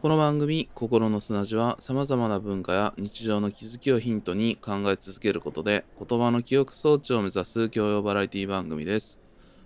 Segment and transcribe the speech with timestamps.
[0.00, 9.20] この番組「心の砂地」はさまざまな文化や日常の気づきをヒントに考え続けることで言葉の記憶装置を目指す教養バラエティ番組です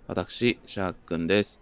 [0.07, 1.61] 私シャークくんです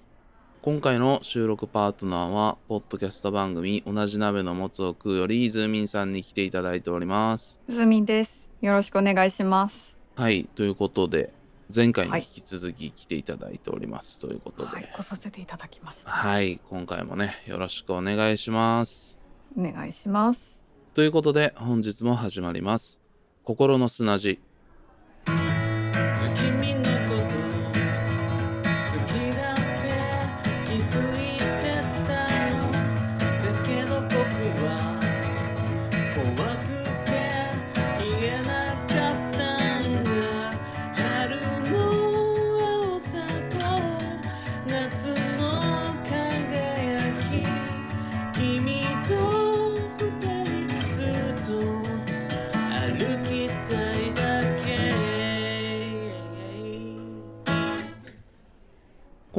[0.64, 8.50] 今回の収録パートナーはポッドキャスト番組同じ鍋のもつを食うよりズーミンさんに来ていただいておりますズミンです。
[8.60, 9.96] よろしくお願いします。
[10.16, 11.32] はいということで
[11.74, 14.68] 前回に引き続き来ていただいております、ということで。
[14.68, 16.12] はい、来させていただきました。
[16.12, 19.20] はい今回もねよろしくお願いします。
[19.58, 20.62] お願いします。
[20.94, 23.02] ということで本日も始まります。
[23.44, 24.40] 心の砂地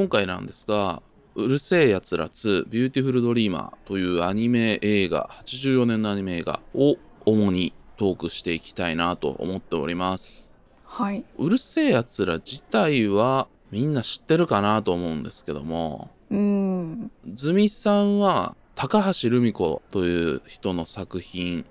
[0.04, 10.52] 今回なんですが「うる星やつら2ビューティフルドリーマー」というアニメ映画84年のアニメ映画を主にトークしていきたいなと思っております
[10.84, 11.24] はい。
[11.38, 17.10] うる星やつら自体はみんな知ってるかなと思うんですけどもうーん。
[17.32, 21.64] ズミさんは高橋留美子という人の作品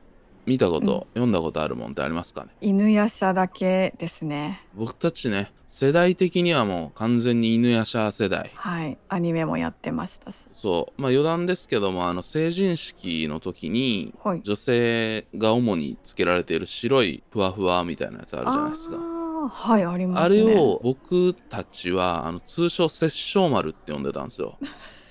[0.45, 2.51] 見たこと、読んだことあるもんってありますかね？
[2.61, 4.61] 犬夜叉だけですね。
[4.75, 8.97] 僕たちね世代的にはもう完全に犬夜叉世代はい。
[9.09, 10.47] アニメもやってましたし。
[10.53, 14.41] そうまあ余談ですけどもあの成人式の時にはい。
[14.43, 18.97] 女性が主につけられている白いふわふわみたいなやつあるじゃないですか
[19.45, 20.37] はい、ありますあね。
[20.37, 24.57] れを僕たちはあの通称殺生丸って呼んでたんですよ、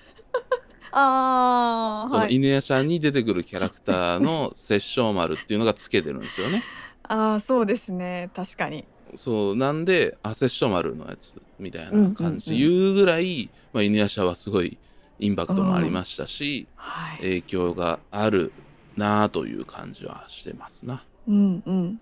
[0.93, 2.35] ああ、そのはい。
[2.37, 6.63] 犬夜叉に出てくるキャラクターの殺生丸っていうのがつけてるんですよね
[7.09, 8.31] ああ、そうですね。
[8.35, 8.85] 確かに。
[9.15, 14.79] そうなんであ殺生丸のやつみたいうんうんうなん感じ言うぐらい、まあ、犬夜叉はすごい
[15.19, 17.19] インパクトもありましたし、はい。
[17.19, 18.53] 影響がある
[18.97, 22.01] なあという感じはしてますなうんうん。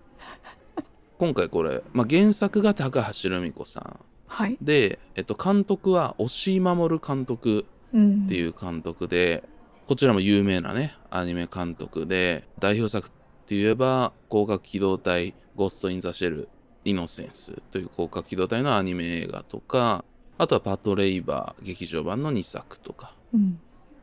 [1.17, 4.57] 今回これ、まあ、原作が高橋留美子さんはい。
[4.61, 7.65] で、えっと、監督は押井守監督うん。
[7.97, 9.43] っていう監督で、
[9.87, 13.11] こちらも有名なねアニメ監督で代表作っ
[13.45, 16.47] て言えば広角機動隊ゴースト・イン・ザ・シェル
[16.85, 20.05] イノセンスという広角機動隊のアニメ映画とか
[20.37, 23.59] あとはパトレイバー劇場版の2作とかうん。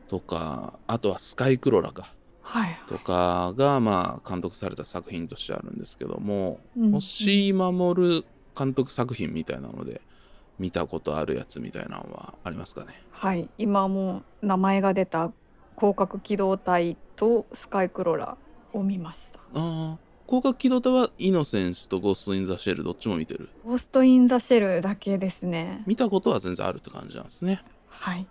[0.07, 2.79] とかあとはスカイクロラかはい。
[2.87, 8.25] とかがまあ監督された作品としてあるんですけどもうん押井守
[8.57, 10.01] 監督作品みたいなので
[10.59, 13.01] 見たことあるやつみたいなのはありますかね？
[13.11, 15.31] はい、今もう名前が出た
[15.77, 18.37] 広角機動隊とスカイクロラ
[18.73, 19.39] を見ました。
[19.39, 19.97] ああ
[20.27, 23.49] 広角機動隊はイノセンスとゴースト・イン・ザ・シェルどっちも見てる？
[23.65, 25.83] ゴースト・イン・ザ・シェルだけですね。
[25.87, 28.27] 見たことは全然あるって感じなんですねはい。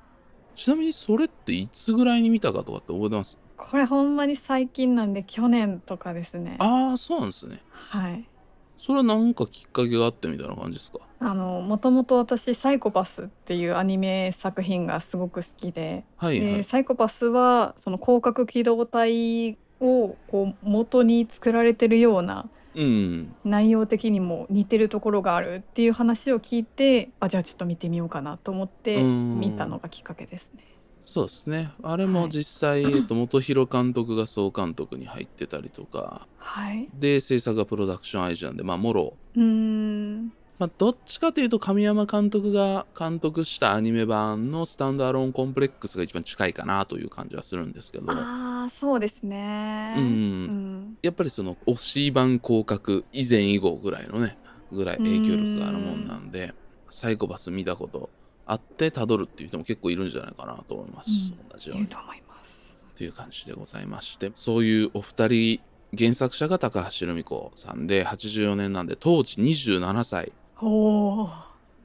[0.54, 3.38] ちなみにそれっていつぐらいに見たかとかって覚えてます？
[3.56, 6.56] これほんまに最近なんで去年とかですね。
[6.60, 8.24] ああそうなんですねはい。
[8.78, 11.00] それは何かきっかけがあってみたいな感じですか？
[11.20, 16.54] あのもともと私サイコパスっていうアニメ作品がすごく好きで、はいはい。
[16.58, 23.34] でサイコパスはその広角機動隊をこう元に作られてるようなうん。
[23.44, 29.40] 内容的にも似てるところがあるっていう話を聞いてあじゃあちょっと見てみようかなと思ってうん。
[29.40, 30.62] 見たのがきっかけですね。
[31.08, 36.86] そうですねあれもはい実際、えっと、 元広監督が総監督に入ってたりとかはい。
[36.92, 40.26] で制作がプロダクションアイジャンでまあもろうーん。
[40.58, 49.94] まあ、どっちかというと神山監督が監督したアニメ版のスタンドアローンコンプレックスが一番近いかなという感じはするんですけどああそうですね。
[49.96, 50.98] うんうん。
[51.02, 54.36] やっぱりその推し版広角以前以後ぐらいのね
[54.70, 56.52] ぐらい影響力があるもんなんで
[56.90, 58.10] サイコパス見たこと
[58.48, 61.48] あってたどるっていう人も結構いるんじゃないかなと思います、うん。
[61.48, 61.82] 同じよに。
[61.82, 63.04] いと思います。
[63.04, 64.32] いう感じでございまして。
[64.36, 65.60] そういうお二人
[65.96, 70.32] 原作者が高橋留美子さんで84年なんで当時27歳。
[70.60, 71.30] おお。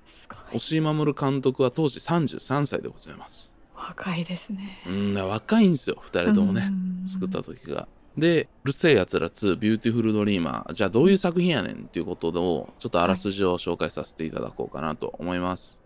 [0.06, 0.58] すごい。
[0.58, 3.54] 押井守監督は当時33歳でございます。
[3.76, 4.82] 若いですね。
[4.88, 7.06] うん若いんですよ2人ともねうん。
[7.06, 7.88] 作った時が。
[8.18, 15.82] で「うる星やつら2ビューティフルドリーマー」じゃあどういう作品やねんっていうことをちょっとあらすじを紹介させていただこうかなと思います、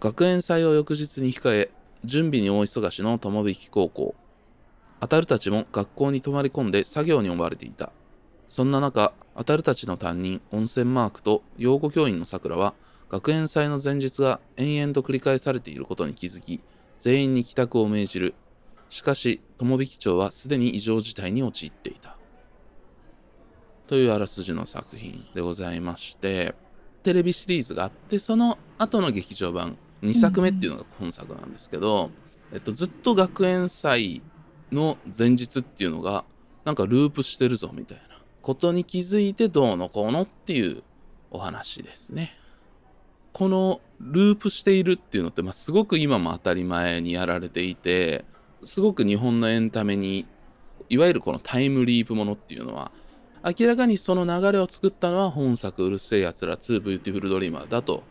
[0.00, 1.70] 学園祭を翌日に控え
[2.04, 4.14] 準備に大忙しの友引高校。
[5.00, 7.90] あたるたちも学校に泊まり込んで作業に追われていた。
[8.46, 12.74] そんな中あたるたちの担任温泉マークと養護教員のさくらは
[13.10, 16.60] 学園祭の前日が延々と繰り返されていることに気づき
[16.96, 18.34] 全員に帰宅を命じる。
[18.90, 22.16] しかし友引町はすでに異常事態に陥っていた。
[23.88, 26.54] というあらすじの作品でございまして
[27.02, 32.10] テレビシリーズがあってその後の劇場版2作目っていうのが本作なんですけど、
[32.52, 34.22] えっと、ずっと学園祭
[34.70, 36.24] の前日っていうのが
[36.64, 38.02] なんかループしてるぞみたいな
[38.42, 40.82] ことに気づいてどうのこうのっていう
[41.30, 42.34] お話ですね。
[43.32, 48.24] このループしているっていうのって、まあ、すごく今も当たり前にやられていて
[48.62, 50.26] すごく日本のエンタメに
[50.88, 52.90] いわゆるこのタイムリープものっていうのは
[53.44, 58.02] 明らかにその流れを作ったのは本作「うる星やつら2ビューティフルドリーマー」だと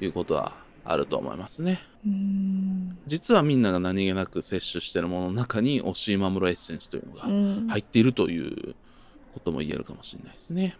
[0.00, 1.80] いうことはあると思いますね。
[2.04, 8.74] うん実はみんなが何気なく摂取してるものの中に押井守エッセンスというのがうん入っているという
[9.32, 10.76] ことも言えるかもしれないですね。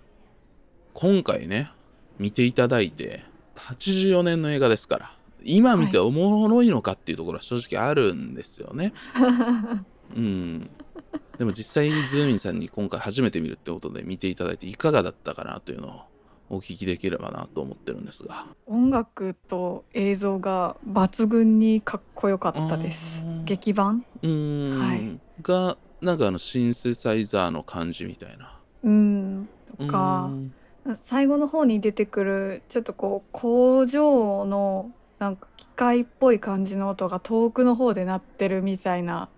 [0.93, 1.71] 今回ね、
[2.19, 3.25] 見ていただいて、
[3.57, 8.93] 84年の映画ですから、今見ておもろいのかっていうところは正直あるんですよね。
[10.17, 10.71] うん。
[11.39, 16.01] でも実際ズーミンさんに今回初めて見るってことで見ていただいていかがだったかなというのを
[16.51, 18.47] お聞きできればなと思ってるんですが。
[18.67, 24.05] 音楽と映像が抜群にかっこよかったです劇版？
[24.23, 24.79] うーん。
[24.79, 28.61] はいが、なんかあのシンセサイザーの感じみたいな。
[28.83, 29.49] うん
[29.79, 30.55] とかうん
[31.03, 39.31] 最後の方に出てくるちょっとこう工場のなんか機械っぽい感じの音が遠くの方で鳴ってるみたいな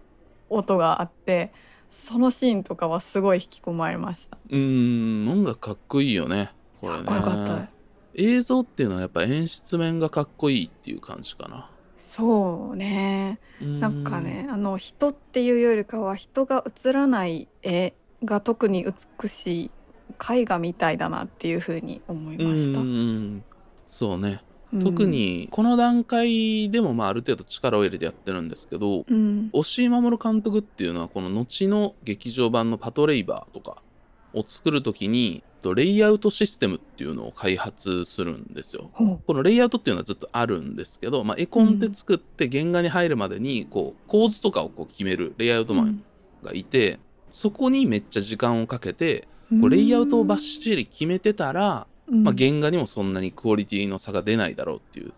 [0.51, 1.53] 音があって
[1.89, 4.37] そのシーンとかはすごい引き込まれました。
[4.51, 6.51] うーん、音楽かっこいいよね。
[6.81, 7.05] これね。
[7.05, 7.69] かっこよかった。
[8.15, 11.71] 映像っていうのはやっぱ演出面がかっこいいっていう感じかな。
[11.99, 17.95] そうねななんかねあの人っていうよりかは人が映らない絵
[18.25, 18.87] が特に
[19.21, 19.71] 美しい
[20.33, 22.81] 絵画みたいだなっていうふうに思いました。
[22.81, 23.45] うん
[23.89, 24.41] そうね、
[24.73, 33.83] うん特、にこの段階でもまあある程度力を入れてやってるんですけどうん、押井守監督っていうのはこの後の劇場版の「パトレイバー」とか
[34.37, 38.91] を作る時にとレイアウトシステムっていうのを開発するんですよ。
[38.93, 46.05] ほこのレイアウトっていうのはずっとあるんですけど、まあ、絵コンテ作って原画に入るまでにこう構図とかをこう決めるレイアウトマン
[46.43, 47.01] がいて、
[47.33, 52.25] そこにめっちゃ時間をかけてこうレイアウトをバッチリ決めてたら、うん。
[52.25, 55.13] まあ、原画にもそんなにクオリティの差が出ないだろうっていう。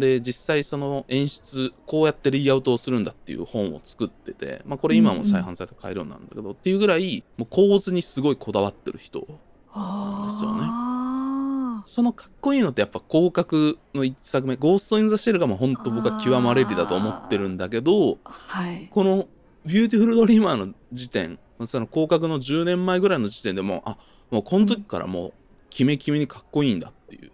[0.00, 9.26] で実際その演出こうやってレイアウトをするんだっていう本を作ってて、まあ、これ今も再販されて買えるようになるんだけど、っていうぐらいもう構図にすごいこだわってる人
[9.72, 10.60] あですよね。
[10.64, 18.88] あそのかっこいいのってやっぱ攻殻の1作目「ゴースト・イン・ザ・シェル」がもう本当僕は極まれりだと思ってるんだけどはい。
[18.90, 19.26] この
[19.66, 23.96] 「ビューティフル・ドリーマー」の時点その攻殻の10年前ぐらいの時点でもうあ
[24.30, 25.32] もうこの時からもう
[25.70, 27.30] キメキメにかっこいいんだっていう。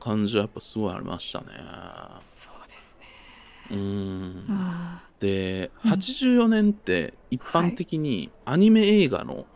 [0.00, 1.46] 感じはやっぱすごいありましたね。
[2.22, 3.06] そうですね。
[3.70, 9.46] うんあでうん84年って一般的にアニメ映画の。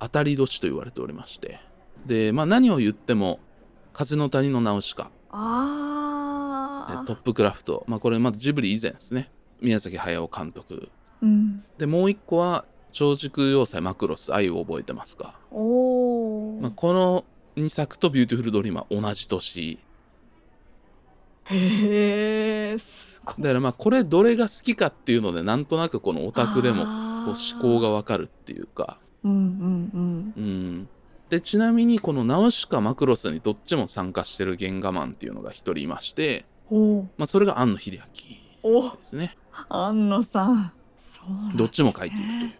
[0.00, 1.60] 当たり年と言われておりまして
[2.04, 3.38] でまあ何を言っても
[3.94, 7.04] 「風の谷のナウシカ」あ。
[7.06, 9.30] トップクラフト、まあ、これまずジブリ以前ですね
[9.60, 10.90] 宮崎駿監督
[11.22, 11.64] うん。
[11.78, 16.60] でもう一個は超時空要塞マクロス愛を覚えてますか、おお。
[16.60, 17.24] まあ、この
[17.56, 19.78] 2作とビューティフルドリーマー同じ年
[21.46, 22.78] へえ。
[22.78, 23.34] すごい。
[23.38, 30.88] だからまあこれどれが好きかっていうのでなんとなくこのオタクでもあこうー嗜好がわかるっていうかうんうんうん
[31.30, 37.98] でちなみにこのナウシカマクロスにどっちも参加してる原画マンっていうのが一人いまして、まあ、それが庵野秀
[38.62, 38.82] 明。
[38.96, 39.36] ですね
[39.70, 40.72] 庵野さん。
[41.54, 42.52] どっちも書いているという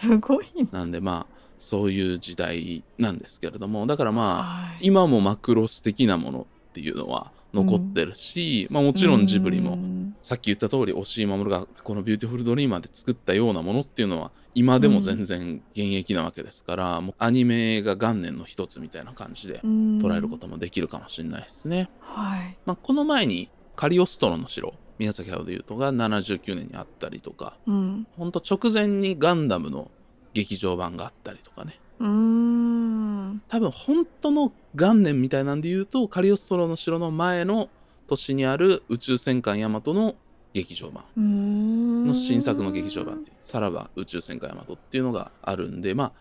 [0.00, 0.66] すごいね。
[0.72, 21.88] なんでまあそういう時代なんですけれどもだからまあはい今もマクロス的なものっていうのは残ってるし、まあもちろんジブリもうんさっき言った通り押井守がこの「ビューティフルドリーマー」で作ったようなものっていうのは今でも全然現役なわけですから、もうアニメが元年の一つみたいな感じでうん捉えることもできるかもしれないですね。
[22.00, 22.56] はい。
[22.66, 27.56] まあ、この前にカリオストロの城宮崎駿でいうとが79年にあったりとか。
[27.66, 28.06] うん。
[28.18, 29.90] ほんと直前にガンダムの
[30.34, 31.80] 劇場版があったりとかね。
[32.00, 33.42] うーん。
[33.48, 37.70] 多分本当の元年みたいなんで言うとカリオストロの城の前の
[38.08, 40.16] 年にある宇宙戦艦ヤマトの
[40.52, 41.04] 劇場版。
[41.16, 43.36] の新作の劇場版っていう。
[43.40, 46.12] さらば宇宙戦艦ヤマトっていうのがあるんでまあ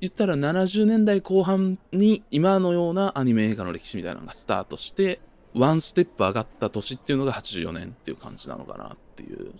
[0.00, 5.20] 言ったら70年代後半に今のようなアニメ映画の歴史みたいなのがスタートして
[5.54, 9.52] ワンステップ上がった年っていうのが84年っていう感じなのかなっていう。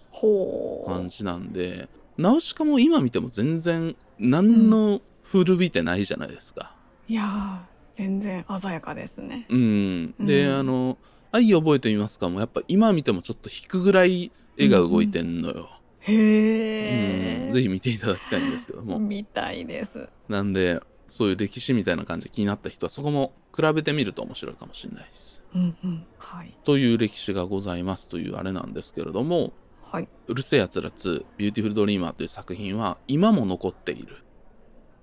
[0.87, 6.75] 感じなんでナウシカも今見ても全然何の古びてないじゃないですか。
[7.09, 9.47] いやー全然鮮やかですね。
[9.49, 10.99] うん、で、うんあの
[11.33, 15.69] 「愛覚えてみますか?」もやっぱ今見てもちょっと引くぐらい絵が動いてんのよ。
[16.01, 20.81] へえ、うんぜひ見ていただきたいんですけども見たいですなんで
[21.13, 25.45] そういう歴史みたいな感じで気になった人はそこも比べてみると面白いかもしれないです。
[25.55, 26.07] うんうん。
[26.17, 26.57] はい。
[26.65, 29.53] という歴史がございますというあれなんですけれども
[29.83, 30.09] はい。
[30.17, 34.25] 「うる星やつら2ビューティフルドリーマー」という作品は今も残っている。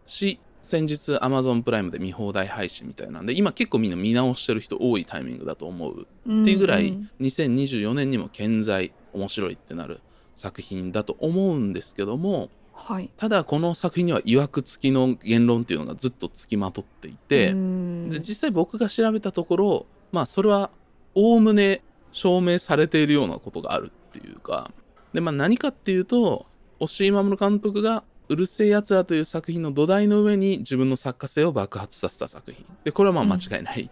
[0.07, 6.01] し先日 Amazon プライムで見放題配信みたいなんで今結構みんな見直してる人多いタイミングだと思う。
[6.01, 6.05] っ
[6.43, 10.01] ていうぐらいん2024年にも健在面白いってなる
[10.33, 12.49] 作品だと思うんですけども
[12.79, 13.09] はい。
[13.17, 18.09] ただこの作品には曰く付きの言論っていうのがずっとつきまとっていて、うん。
[18.09, 20.71] で実際僕が調べたところまあそれは
[21.13, 24.71] おおむね証明されているようなことがあるっていうか
[25.13, 26.45] でまあ何かっていうと
[26.79, 32.65] 押井守監督が「うるせえやつら」という作品の土台の上に自分の作家性を爆発させた作品。
[32.83, 33.91] でこれはまあ間違いない、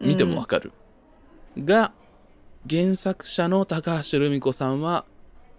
[0.00, 0.72] 見てもわかる、
[1.58, 1.92] が
[2.70, 5.04] 原作者の高橋留美子さんは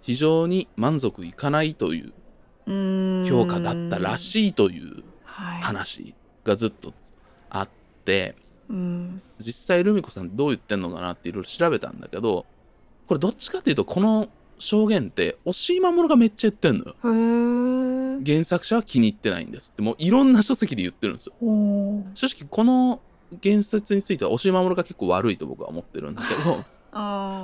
[0.01, 2.13] 非常に満足いかないといううん
[3.27, 5.61] 評価だったらしいというはい。
[5.61, 6.93] 話がずっと
[7.49, 7.69] あっ
[8.05, 8.35] て
[8.69, 9.21] うん。
[9.39, 12.45] 実際ルミ子さんどう言ってんのかなっていろいろ調べたんだけど
[13.07, 14.27] これどっちかっていうとこの
[14.59, 16.95] 証言って押井守がめっちゃ言ってんのよ。
[18.25, 21.33] 原作者は気に入ってないんですってもういろんな書籍で言ってるんですよ
[22.13, 22.99] 正直この
[23.39, 26.65] 言説については押井守が結構悪いと僕は思ってるんだけど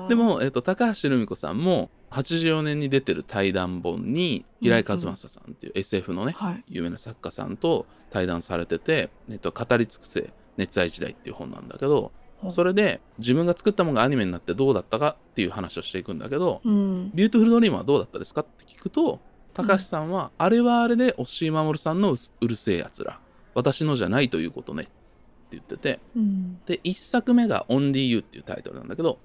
[0.09, 6.63] でも、えっと高橋留美子さんも84年に出てる対談本に平井和正さんっていう SF のね、はい。
[6.69, 12.11] 有名な作家さんと対談されてて「えっと、語り尽くせ熱愛時代」っていう本なんだけど
[12.47, 19.19] それで自分が作ったものがアニメになってどうだったかっていう話をしていくんだけどうん「ビューティフルドリーマーはどうだったですか?」って聞くと
[19.53, 23.21] 高橋さんは、あれはあれで押井守さんのうる星やつら
[23.53, 24.91] 私のじゃないということねって
[25.51, 26.59] 言っててうん。
[26.65, 29.19] で1作目が「オンリーユー」っていうタイトルなんだけど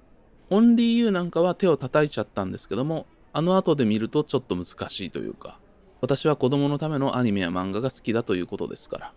[0.51, 5.59] オンリーユー」なんかは手を叩いちゃったんですけどもあの後で見るとちょっと難しいというか
[6.01, 9.13] 私は子供のためのアニメや漫画が好きだということですから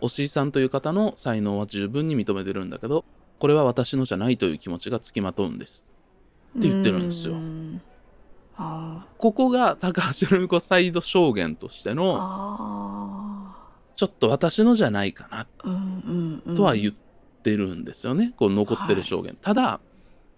[0.00, 3.04] 押井さんという方の才能は十分に認めてるんだけど
[3.38, 5.88] これは私のじゃないという気持ちがつきまとうんです。
[6.58, 7.34] って言ってるんですよ。
[9.18, 13.56] ここが高橋留美子サイド証言としてーのあ
[13.96, 15.46] ちょっと私のじゃないかな。
[16.54, 16.94] とは言っ
[17.42, 19.80] てるんですよね、こう残ってる証言、ただ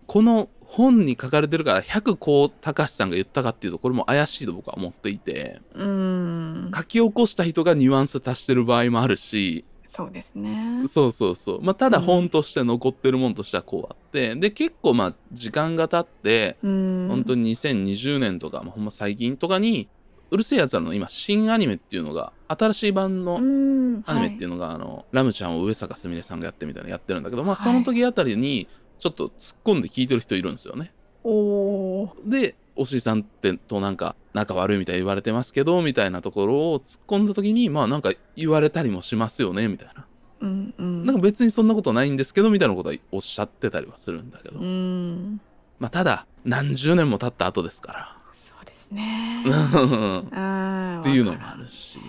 [0.07, 6.71] この本に書かれてるから100こう高橋さんが言ったかっていうとこれも怪しいと僕は思っていてうん。
[6.75, 10.83] 書き起こした人がニュアンス足してる場合もあるしそうですね。
[10.87, 17.07] そうそうそうまあただうん本として残ってるもんとしてはこうあってで結構まあ時間が経ってうん。
[17.09, 19.89] 本当に2020年とか、まあ、ほんま最近とかに
[20.31, 24.03] うるせえやつらの今新アニメっていうのが新しい版のうん。
[24.07, 24.57] アニメっていうの。
[24.57, 30.93] のが、あのラムちゃんを上坂すみれさんがやってみたいなのやってるんだけど、まあ、はいその時あたりにちょっと突っ込んで聞いてる人いるんですよね。
[31.25, 32.17] おお。
[32.25, 40.07] で押井さんってとなんか仲悪いみたいに言われてますけどみたいなところを突っ込んだ時にまあなんか言われたりもしますよねみたいな。
[40.41, 41.07] うんうん。
[41.07, 45.41] なんか別にそんなことないんですけどみたいなことはおっしゃってたりはするんだけど、うん。
[45.79, 49.43] まあただ何十年も経った後ですかそうですね。
[49.47, 52.01] っていうのもあるし。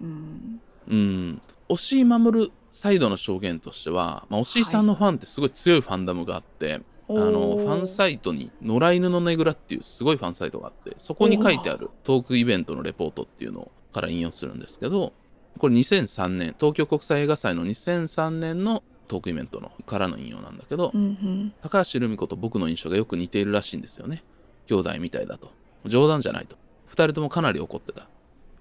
[0.00, 0.60] うん。
[0.88, 15.14] うん、押井守サイドの証言としては、まあ、押井さんのファンってすごい強いファンダムがあって、あのファンサイトに「野良犬のねぐら」っていうすごいファンサイトがあってそこに書いてあるトークイベントのレポートっていうのから引用するんですけど
[15.56, 21.52] これ2003年東京国際映画祭の2003年のトークイベントのからの引用なんだけど、うんうん。
[21.62, 24.22] 高橋留美子と僕の印象がよく似ているらしいんですよね。
[24.66, 25.50] 兄弟みたいだと。
[25.86, 26.56] 冗談じゃないと。
[26.90, 28.06] 2人ともかなり怒ってた。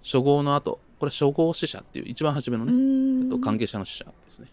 [0.02, 4.48] 初号の後これ初号死者っていう一番初めのね、関係者の死者ですね。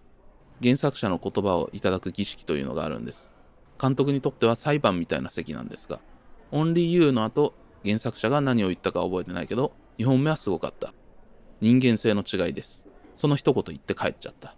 [0.63, 3.35] 原作者の言葉をいただく儀式というのがあるんです。
[3.81, 6.01] 監督にとっては裁判みたいな席なんですが
[6.53, 10.93] 「オンリーユー」の後原作者が何を言ったか覚えてないけど2本目はすごかった。
[11.61, 12.87] 人間性の違いです。
[13.15, 14.57] その一言言って帰っちゃった。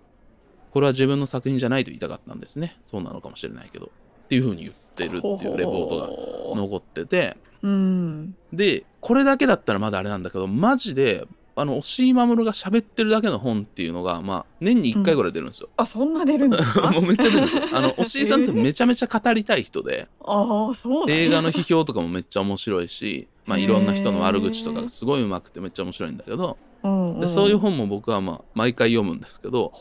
[0.70, 2.76] これは自分の作品じゃないと言いたかったんですね。
[2.82, 3.86] そうなのかもしれないけど。
[3.86, 7.36] っていうふうに言ってるっていうレポートがト残ってて。
[7.62, 8.36] うん。
[8.52, 11.26] でこれだけだったらまだあれなんだけどマジで
[11.58, 16.88] あの押井守が喋ってるだけの本っていうのがまあ年に1回ぐらい出るんですよ、あ、そんな出るんですか？
[16.92, 17.62] もうめっちゃ出るんですよ。
[17.72, 20.06] あの押井さんってめちゃめちゃ語りたい人で。
[20.22, 29.72] ああ、そう映画の批評とかもめっちゃ面白いしまあいろんな人の悪口とかがすごい上手くてめっちゃ面白いんだけどうんでそういう本も僕はまあ毎回読むんですけど。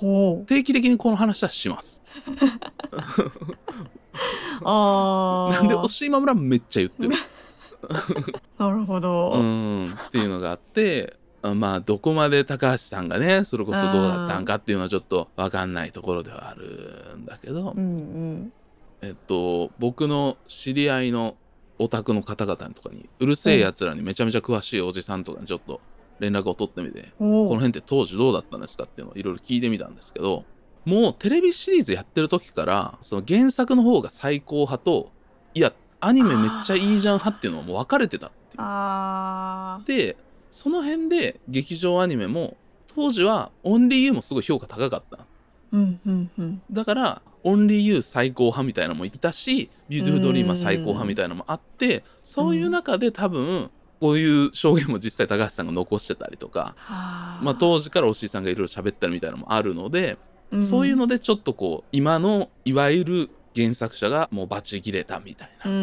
[0.48, 2.02] 定期的にこの話はします。
[4.64, 5.54] ああ。
[5.54, 7.10] なんで押井守はめっちゃ言ってる。
[8.58, 9.32] なるほど。
[9.36, 9.86] うん。
[9.88, 11.20] っていうのがあってあ
[11.54, 18.54] まあどこまで高橋さんがねそれこそどうだったんかっていうのはちょっと分かんないところではあるんだけど、うんうん。
[19.02, 21.36] えっと僕の知り合いの
[21.78, 25.82] オタクの方々とかにうるせえやつらにめちゃめちゃ詳しいおじさんとかにちょっと
[26.20, 30.46] 連絡を取ってみてこの辺って当時どうだったんですかっていうのをいろいろ聞いてみたんですけど
[30.86, 35.12] もうテレビシリーズやってる時からその原作の方が最高派と
[35.54, 38.32] いやアニメめっちゃいいじゃん派っていうのはもう分かれてたっ
[39.86, 40.14] ていう。
[40.14, 40.18] で
[40.56, 42.56] その辺で劇場アニメも
[42.96, 45.26] 当時はオンリーユーもすごい評価高かった。
[45.74, 46.62] うんうんうん。
[46.72, 53.70] だからオンリーユー最高派みたいなのもいたしビューティフルドリーマー最高派みたいなのもあってそういう中で多分
[54.00, 57.40] こういう証言も実際高橋さんが残してたりとか、はあ。
[57.44, 60.18] まあ、当時からおしいさんがいろいろ喋ったりみたいなのもあるので、
[60.56, 60.64] ん。
[60.64, 65.74] そういうのでちょっとこう今のいわゆる原作者がもうバチ切れたみたいな、う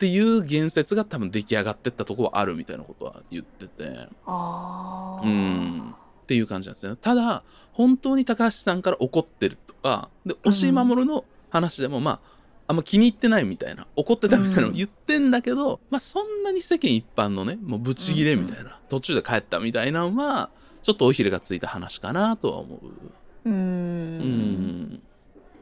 [0.00, 4.08] っんていう言説が多分出来上がってったとこはあるみたいなことは言ってて。
[4.26, 5.94] ああうん。
[6.22, 6.96] っていう感じなんですね。
[6.96, 7.42] ただ
[7.72, 12.20] 本当に高橋さんから怒ってるとかで押井守の話でもまあ
[12.68, 20.50] あんま気に入ってないみたいな怒ってたみたいなのを言ってんだけど、まあそんなに世間一般のねもうブチギレみたいな、途中で帰ったみたいなのは
[20.82, 22.78] ちょっと尾ひれがついた話かなとは思う。
[22.86, 24.18] ううん。
[24.94, 25.02] ん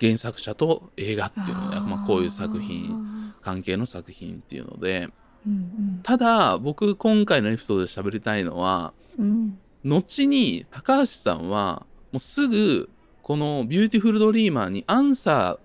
[0.01, 5.09] 原作者と映画っていうのは、まあ、こういう作品関係の作品っていうので
[5.47, 9.59] うんただ僕今回のエピソードで喋りたいのはうん。
[9.85, 12.91] 後に高橋さんはもうすぐ
[13.23, 15.59] この「ビューティフルドリーマー」にアンサ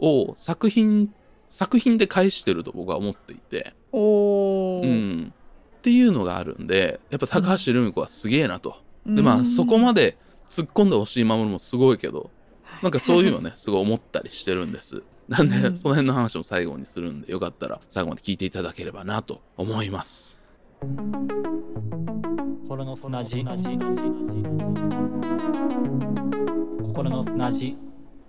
[0.00, 1.12] ーを作品
[1.48, 5.32] 作品で返してると僕は思っていて、うん、
[5.78, 8.76] っていうのがあるんでやっぱ高橋留美子はすげえなと。
[9.06, 10.16] でまあそこでまで
[10.48, 12.30] 突っ込んでほしい守もすごいけど
[12.82, 15.02] なんかそういうのねすごい思ったりしてるんです。
[15.30, 20.44] なんで、うん、その辺の話を最後にするんでよかったら最後まで聞いていただければなと思います。
[22.62, 23.44] 心の砂地。
[26.82, 27.76] 心の砂地。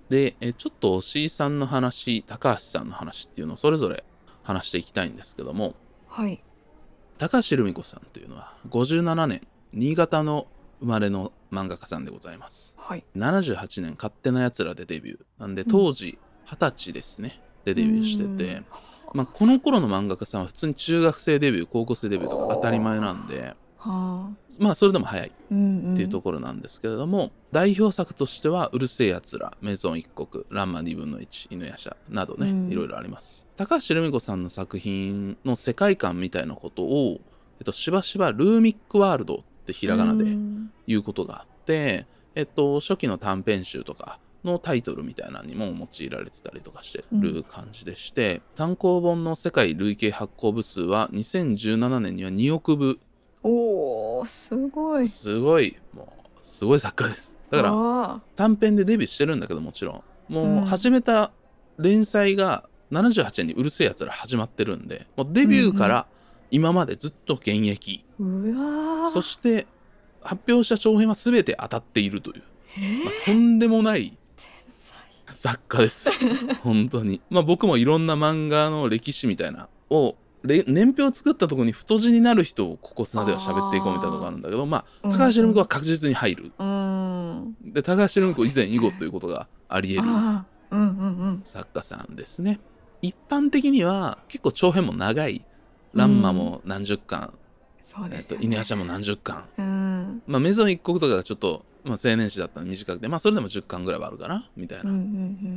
[0.09, 4.03] でえちょっと押井さんの話高橋さんの話っていうのをそれぞれ
[4.43, 5.73] 話していきたいんですけども、
[6.07, 6.43] はい、
[7.17, 9.41] 高橋留美子さんというのは57年
[9.73, 10.47] 新潟の
[10.81, 15.19] 生まれの漫画家さんでございます、はい、78年「勝手なやつら」でデビュー。
[15.39, 17.39] なんで当時、うん二十歳ですね。
[17.63, 18.63] でデビューしてて、
[19.13, 23.55] まあ、この頃の漫画家さんは普通に中学生デビュー高校生デビューとか当たり前なんで。
[23.83, 33.47] はあ、まあそれでも早いっていうところなんですけれども、うんうん、代表作としては「うるせえやつら」「メゾン一国」「ランマ二分の一」「犬夜叉」などね、うん、いろいろあります。
[33.57, 37.21] 高橋留美子さんの作品の世界観みたいなことを、
[37.59, 40.25] えっと、しばしば「ルーミックワールド」ってひらがなで
[40.85, 52.99] 言うことがあって、うん、えっと、初期の短編集とかのタイトルみたいなのにも用いられてたりとかしてる感じでして、単行本の世界累計発行部数は2017年には2億部。
[53.43, 55.07] おおすごい。
[55.07, 55.77] すごい。
[55.93, 57.37] もうすごい作家です。
[57.49, 58.21] だからあ。
[58.35, 60.33] 短編でデビューしてるんだけどもちろん。
[60.33, 60.63] もうん。
[60.63, 61.31] う始めた
[61.77, 66.07] 連載が78年にうるせえやつら始まってるんでもうデビューから
[66.51, 69.09] 今までずっと現役、ーうわー。
[69.09, 69.65] そして
[70.21, 72.43] 発表した長編は全て当たっているという、
[72.77, 73.05] えー。
[73.05, 74.17] まあ、とんでもない
[75.33, 76.09] 作家です
[76.63, 77.21] 本当に。
[77.29, 85.11] まあ僕もいろんな漫画の歴史みたいなをれ年表を作ったところに太字になる人をここ砂では喋っていこうみたいなところがあるんだけどまあうん。
[85.11, 87.55] 高橋留美子は確実に入る、うん。
[87.63, 90.11] で高橋留美子以前以後ということがあり得る
[91.43, 92.59] 作家さんですね。
[93.01, 95.43] 一般的には結構長編も長い
[95.93, 97.41] 「ランマ」も何十巻、えっと
[97.83, 98.45] そうですよね。
[98.45, 99.45] 犬夜叉も何十巻。
[99.57, 100.23] うん。
[100.25, 104.95] まあ、メゾン一国とかがちょっと、まあ、青年誌だったので短くて、まあ、それでも10巻ぐらいはあるかなみたいうんうな、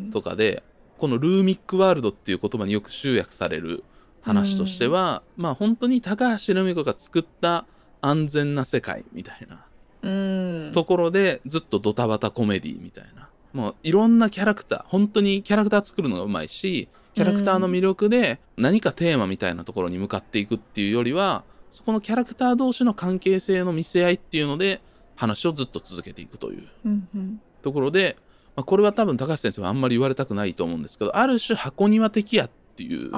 [0.08, 0.62] んとかで
[0.98, 3.84] このルーミックワールドっていう言葉によく集約される
[4.22, 7.66] 話としては、まあ本当に高橋留美子が作った
[8.00, 9.66] 安全な世界みたいな。
[10.02, 10.08] う
[10.68, 10.72] ん。
[10.72, 13.28] ところでずっとドタバタコメディみたいな。
[13.52, 24.80] もういろんなキャラクター本当にキャラクター作るのがうまいしキャラクターの魅力で何かテーマみたいなところに向かっていくっていうよりはそこのキャラクター同士の関係性の見せ合いっていうので
[25.16, 26.68] 話をずっと続けていくという。
[27.62, 28.16] ところで、
[28.56, 33.10] まあ、これは多分高橋先生はあんまり言われたくないと思うんですけどある種箱庭的やっていう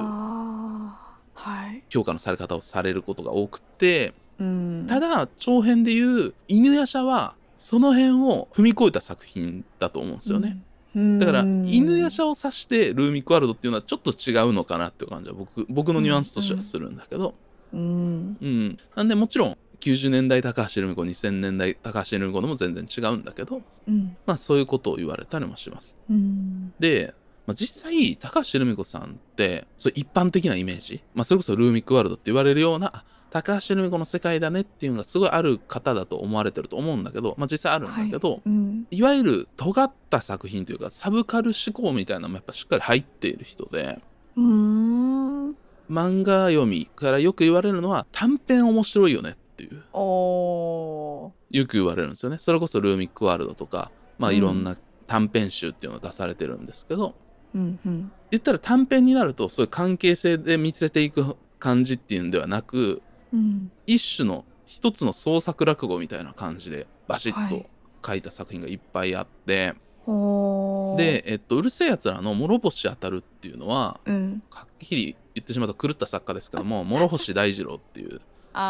[1.89, 4.85] 評価のされ方をされることが多くてうん。
[4.87, 10.57] ただ長編でいう犬夜叉はその辺を踏み越えた作品だと思うんですよね、
[10.95, 11.19] うん。
[11.19, 11.67] だからうん。
[11.67, 17.33] 犬夜叉を指してルーミックワールドっていうのはちょっと違うのかなっていう感じは僕僕のニュアンスとしてはするんだけど、
[17.73, 18.37] うん。
[18.41, 18.77] うん。
[18.95, 24.17] なんでもちろん90年代高橋留美子2000年代高橋留美子でも全然違うんだけどうん。
[24.25, 25.97] まあそういうことを言われたりもします。
[26.09, 26.73] うん。
[26.79, 27.13] で、
[27.45, 38.85] まあ、実際高橋留美子さんってそ一般的なイメージ、まあ、それこそルーミックワールドって言われるようなあ高橋留美子の世界だねっていうのがすごいある方だと思われてると思うんだけど、まあ、実際あるんだけど、うん。
[38.91, 43.99] いわゆる尖った作品というかサブカル思考みたいなのもやっぱしっかり入っている人で
[44.35, 45.51] うん。
[45.89, 49.83] 漫画読みからよく言われるのは短編面白いよねっていう。
[49.91, 52.37] よく言われるんですよね。
[52.37, 54.37] それこそルーミックワールドとかまあうん。
[54.37, 57.15] いろんな短編集っていうのを出されてるんですけど、
[57.55, 58.11] うんうん。
[58.29, 63.01] 言ったら短編になるとそういう関係性で見せていく感じっていうんではなく
[63.33, 63.71] うん。
[63.87, 67.67] 一種の一つの創作落語みたいな感じでバシッとはい。
[68.05, 69.73] 書いた作品がいっぱいあって、
[70.05, 70.97] おー。
[70.97, 74.43] で、えっと、うるせえやつらの諸星当たるっていうのはうん。
[74.51, 78.21] はっきり言ってしまうと狂った作家ですけども諸星大二郎っていう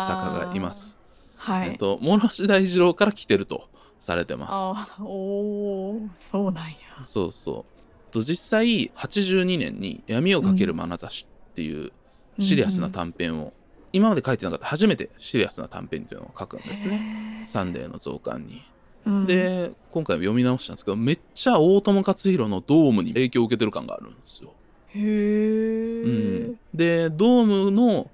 [0.05, 0.97] 作家がいます。
[1.35, 3.69] はい、えっと、諸星大二郎から来てると
[3.99, 7.11] されてまあーおーそうなんやす。
[7.13, 8.11] そうそう。
[8.11, 11.91] と実際82年に「闇をかける眼差し」っていう
[12.39, 13.53] シリアスな短編を、
[13.93, 16.99] 今まで書いてなかった初めてシリアスな短編っていうのを書くんですね。
[16.99, 18.61] ねサンデーの増刊に。
[19.05, 24.53] うん、で今回読み直したんですけどめっちゃ大友克洋の「ドーム」に影響を受けてる感があるんですよ。
[24.89, 26.09] へえ、う
[26.53, 28.09] ん、でドームの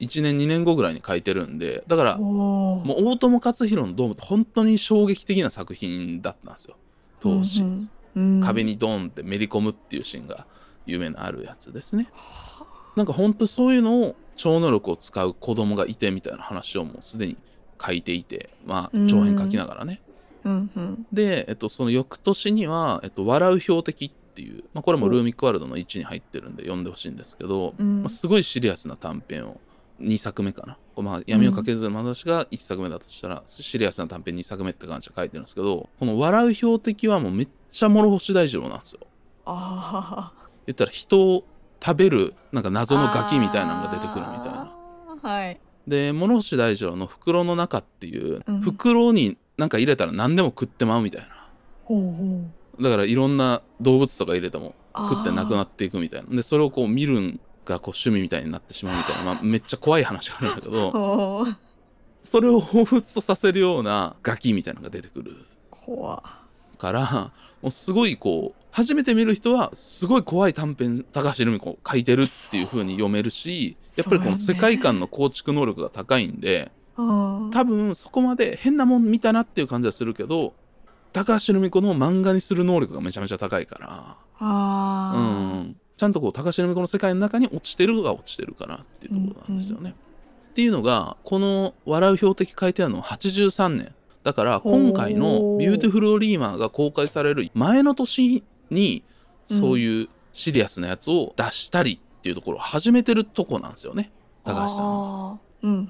[0.00, 6.76] 1年2年後ぐらいに書いてるんでだからもう大友克洋の「ドーム」って本当に衝撃的な作品だったんですよ。
[7.20, 8.36] 当時、うんうん。
[8.36, 8.40] うん。
[8.40, 10.46] 壁にドンってめり込むっていうシーンが
[10.86, 12.08] 有名なあるやつですね。
[12.96, 17.36] なんか本当そういうのを超能力を使う子供がいてみたいな話をもうすでに
[17.84, 20.00] 書いていてまあ長編書きながらね、
[20.44, 21.06] うんうん。
[21.12, 28.02] で、えっと、その翌年には「えっと、笑う標的」っていう、まあ、これもルーミックワールドの1に入ってるんで読んでほしいんですけど、うん。
[28.02, 29.60] まあ、すごいシリアスな短編を
[30.00, 39.00] 2作目かな、まあ、闇をかけずの私が1作目だとしたら、シリアスな短編2作目って感じで書いてるんですけどこの「笑う標的」はもうめっちゃ諸星大二郎なんですよ。
[39.44, 40.32] あ
[40.66, 41.44] 言ったら人を
[41.84, 44.76] 食べるなんかあ謎のガキみたいなのが出てくるみたいな。
[45.22, 45.60] はい。
[45.86, 48.60] で諸星大二郎の「袋の中」っていう、うん。
[48.60, 51.28] 袋になんか入れたら何でも食ってまうみたいな。
[51.84, 52.42] ほうほ
[52.78, 52.82] う。
[52.82, 56.36] だからいろんな動物とか入れても食ってなくなっていくみたいな。
[56.36, 61.46] でそれをこう見るんがこう趣味みたいになってしまうみたいな、まあ、めっちゃ怖い話があるんだけど
[62.22, 65.36] それを彷彿とさせるようなガキみたいなのが出てくる。
[65.70, 66.22] 怖。
[66.76, 80.52] からもうすごいこう初めて見る人はすごい怖い短編高橋留美子書いてるっていう風に読めるしやっぱりこの世界観の構築能力が高いんであ多分そこまで変なもん見たなっていう感じはするけど
[81.12, 84.16] 高橋留美子の漫画にする能力がめちゃめちゃ高いから。
[84.38, 85.22] あうー
[85.60, 89.94] ん、ちゃんとこう高橋留美子の世界の中に落ちてるが落ちてるかなっていうところなんですよね。
[90.50, 93.94] っていうのがこの「笑う標的」書いてあるのは83年。
[94.22, 99.02] だから今回の「ビューティフル・ドリーマー」が公開される前の年に
[99.50, 104.10] そういうシリアスなやつを出したりっていうところを始めてるとこなんですよね。
[104.44, 105.38] 高橋さんは。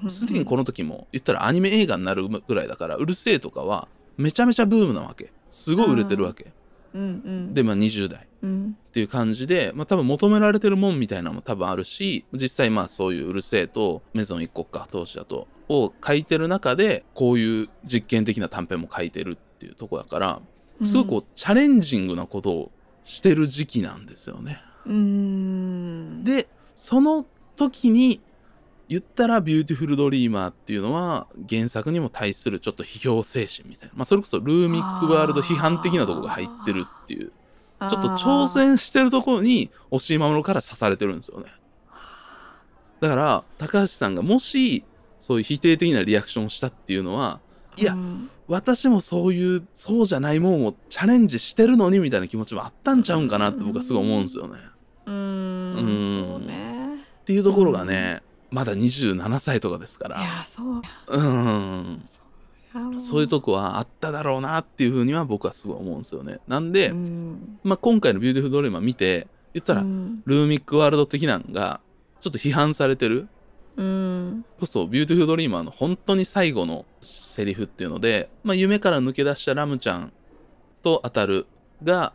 [0.09, 5.31] すでにこの時も言ったらアニメ映画になるぐらいだから「うるせえ」とかはめちゃめちゃブームなわけ。
[5.51, 6.45] すごい売れてるわけ。
[6.45, 6.51] うん
[6.97, 8.27] うんでまあ20代。
[8.43, 20.41] うんっていう感じで、まあ、多分求められてるもんみたいなのも多分あるし実際まあそういう「うるせえ」と「メゾン一国か当時だと」を書いてる中でこういう実験的な短編も書いてるっていうとこだから
[20.83, 22.71] すごいこうチャレンジングなことを
[23.03, 24.61] してる時期なんですよね。
[24.85, 28.21] うーんでその時に
[28.89, 37.31] 言ったら「ビューティフル・ドリーマー」っていうのは原作にも対するちょっと批評精神みたいな、まあ、それこそルーミック・ワールド批判的なとこが入ってるっていう。
[37.79, 41.51] ちょっと挑戦してるところに押井守から刺されてるんですよね。
[42.99, 44.83] だから高橋さんがもし
[45.19, 47.39] そういう否定的なリアクションをしたっていうのは
[47.75, 48.29] いや、うん。
[48.47, 54.57] 私もそういうそうじゃないもんをチャレンジしてるのにみたいな気持ちもあったんちゃうんかなって僕はすごい思うんですよね。
[55.05, 55.75] うーうん。
[55.75, 56.39] ん。
[56.39, 56.95] そうね。
[57.21, 60.21] っていうところがねまだ27歳とかですから。
[60.21, 60.81] いやそう。
[61.07, 62.09] うん。
[62.93, 66.39] やそういうとこはあっただろうなっていうふうには僕はすごい思うんですよね。
[66.47, 67.59] なんで、うん。
[67.63, 70.21] まあ、今回の「ビューティフル・ドリーマー」見て言ったら、うん。
[70.25, 71.79] ルーミックワールド的なのが
[72.19, 73.27] ちょっと批判されてる。
[73.75, 74.45] うん。
[74.59, 80.11] こそビューティフルドリーマーの本当に最後のセリフっていうので、まあ、夢から抜け出したラムちゃん
[80.83, 81.45] と当たる
[81.83, 82.13] が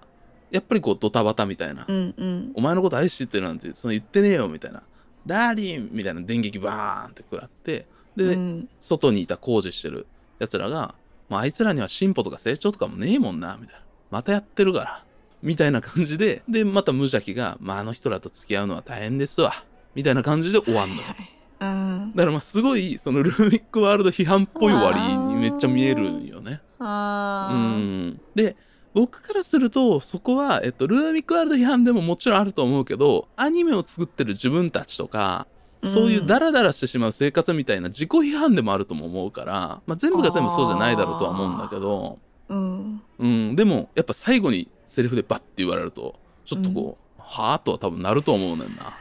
[0.50, 2.52] やっぱりこうドタバタみたいな、うんうん。
[2.54, 4.82] お前のこと愛してるなんてその言ってねえよみたいな
[5.26, 8.68] ダーリンみたいな電撃バーンって食らってで、うん。
[8.80, 10.06] 外にいた工事してる
[10.38, 10.94] やつらが、
[11.28, 13.82] まあ、あいつらには進歩とか成長とかもねえもんなみたいな。
[14.10, 15.04] またやってるから
[15.42, 20.96] みたいな感じででまた無邪気が、まあ、あの人らと付き合うのは大変ですわみたいな感じで終わんの。
[20.96, 21.28] よはいはい。
[21.60, 22.12] うん。
[22.14, 26.60] だからまあすごいそのルーミックワールド批判っぽい終わりにめっちゃ見えるんよね。
[26.78, 28.20] うん。
[28.34, 28.56] で
[28.94, 35.46] 僕からするとそこは、えっと、ルーミックワールド批判でももちろんあると思うけどアニメを作ってる自分たちとか
[35.84, 43.02] そういうダラダラしてしまう生活みたいな自己批判でもあるとも思うから、まあ、全部が全部そうじゃないだろうとは思うんだけど、うん。
[43.18, 48.96] うん、でもやっぱ最後にセリフでバッて言われるとちょっとこう、はあとは多分なると思うねんな。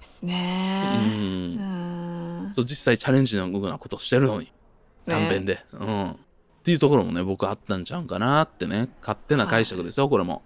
[0.00, 1.00] ですね。
[1.02, 2.48] ううん。
[2.48, 2.52] ん。
[2.52, 4.52] そう実際チャレンジのようなことしてるのに
[5.06, 6.16] 短編で、うん
[6.68, 10.42] っていうところもね僕あったんちゃうんかなってね勝手な解釈ですよこれも。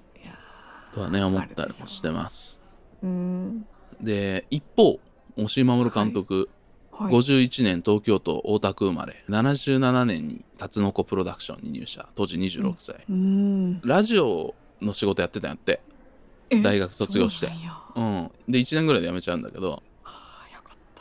[0.94, 2.62] とはね思ったりもしてます。
[3.02, 3.66] うん。
[4.00, 5.00] で一方
[5.36, 6.48] 押井守監督、
[6.92, 7.12] はい。
[7.12, 13.80] 51年東京都大田区生まれ77年にタツノコプロダクションに入社当時26歳、うん。
[13.80, 15.80] ラジオの仕事やってたんやって。
[16.50, 17.48] え大学卒業して。
[17.96, 18.30] そううん。
[18.48, 19.82] で1年ぐらいで辞めちゃうんだけど。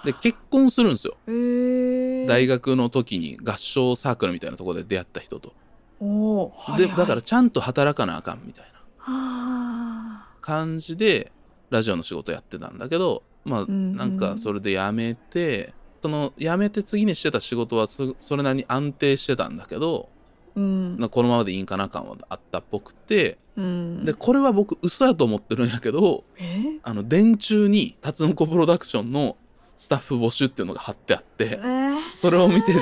[0.03, 1.15] で結婚するんですよ。
[1.27, 5.53] えー、大学の時に合唱サークルみたいなところで出会った人と、
[5.99, 6.87] はいはい。
[6.87, 8.71] でだからちゃんと働かなあかんみたいな。
[8.97, 11.31] は感じで
[11.69, 13.95] ラジオの仕事やってたんだけどまあんうん。
[13.95, 20.09] なんかそれで辞めて、その辞めて次にしてた仕事はそそれなりに安定してたんだけど、
[20.55, 20.59] あ。
[20.59, 20.99] うん。
[20.99, 23.37] なこのままでいいんかな感はあったっぽくて。
[23.57, 24.05] うん。
[24.05, 26.79] でこれは僕嘘やと思ってるんやけどえ？
[26.83, 29.35] あの電柱にタツノコプロダクションの
[29.81, 32.75] スタッフ募集っていうのが貼ってあってえー、それを見て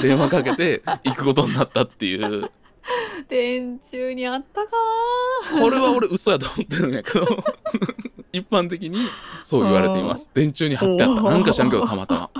[0.00, 2.50] 電話かけて行くことになったっていう。
[3.28, 4.70] 電柱にあったか
[5.60, 7.26] これは俺嘘やと思ってるんやけど
[8.32, 8.96] 一般的に
[9.42, 10.30] そう言われています。
[10.32, 11.22] 電柱に貼ってあった。
[11.22, 12.30] なんか知らんけどたまたま。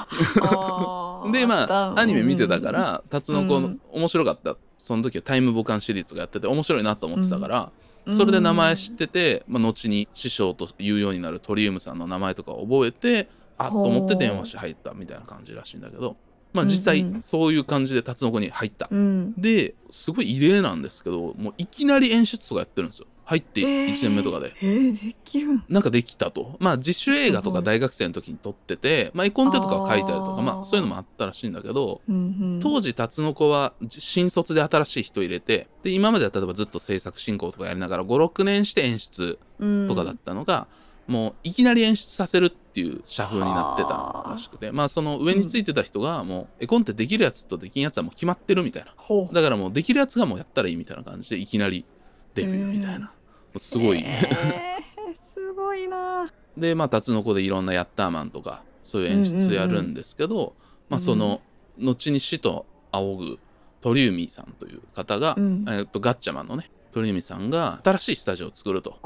[1.26, 3.80] なでまあアニメ見てたか、らタツノコのうん。
[3.92, 4.56] 面白かった。
[4.78, 7.72] その時はタイムボカンシリーズがやってて面白いなと思ってたから、
[8.06, 8.14] うん。
[8.14, 16.16] それで名前知ってて、まあ、後に師匠と言うようになるトリウムさんの名前とかを覚えてあっと思って電話して入ったみたいな感じらしいんだけど。
[16.52, 17.14] まあ実際うん。
[17.16, 23.06] うんそういう感じでタツノコに入った、うん、ですごい異例なんですけどもういきなり演出とかやってるんですよ。
[23.28, 24.54] 入って1年目とかで。
[24.62, 25.64] えー、できるん。
[25.68, 26.56] なんかできたと。
[26.60, 32.18] まあ自主映画とか大学生の時に撮ってて、まあ絵コンテとかを書いたりとか、まあそういうのもあったらしいんだけど、うんう
[32.56, 40.66] ん、当時タツノコはじ新卒で新しい人入れて、で、今までは例えばずっと制作進行とかやりながら5、6年して演出とかだったのが、
[41.08, 48.92] もういきなり演出させるっていう社風になってたらしくて、まあその上についてた人がもう絵コンテできるやつとできんやつはもう決まってるみたいな。
[49.32, 51.86] だからもうできるやつがもうやったらいいみたいな感じでいきなり
[52.34, 53.10] デビューみたいな。
[53.56, 54.04] すごい。
[54.04, 56.30] えー、すごいな。
[56.56, 60.54] でまあタツノコでいろんなヤッターマンとかそういう演出やるんですけど、
[60.90, 61.40] まあその、
[61.78, 63.38] 後に死と仰ぐ
[63.80, 65.64] 鳥海さんという方が、うん。
[65.68, 68.98] えっとガッチャマンのね鳥海さんが新しいスタジオを作ると。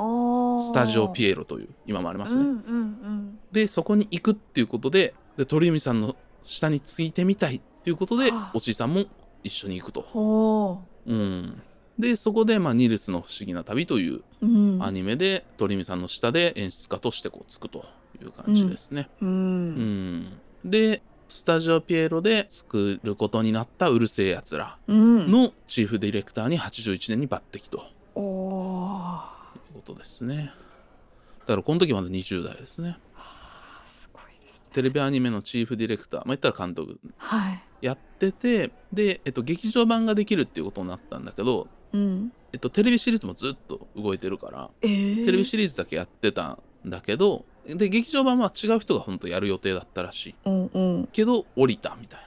[0.60, 3.38] スタジオピエエロという今もありますね、うんうんうん。
[3.50, 8.50] でそこに行くっていうことでで鳥海さんの下についてみたいっていうことではあ。
[8.54, 9.04] おしいさんも
[9.42, 11.12] 一緒に行くと、ほう。
[11.12, 11.60] ん、
[11.98, 17.84] でそこで、まあ「ニルスの不思議な旅」というう、うん、アニメで鳥海さんの下で演出家としてこうつくと
[18.20, 19.08] いう感じですね。
[19.20, 20.16] ううん。
[20.20, 20.32] ん、
[20.64, 25.30] でスタジオピエロで作ることになったうるせえやつらうん。
[25.30, 29.20] のチーフディレクターに81年に抜擢とおお
[29.56, 30.52] いうことですね。
[31.40, 32.98] だからこの時まだ20代ですね。
[33.86, 34.60] すごいですね。
[34.74, 37.62] テレビアニメのチーフディレクター、まあ、言ったら監督はい。
[37.80, 42.32] やっててで、えっと、劇場版ができるっていうことになったんだけど、うん。
[42.52, 50.34] えっと、テレビシリーズもずっと動いてるからえー、テレビシリーズだけやってたんだけどで劇場版は違う人が本当やる予定だったらしい。
[50.44, 51.08] うんうん。
[51.12, 52.20] けど降りたみたい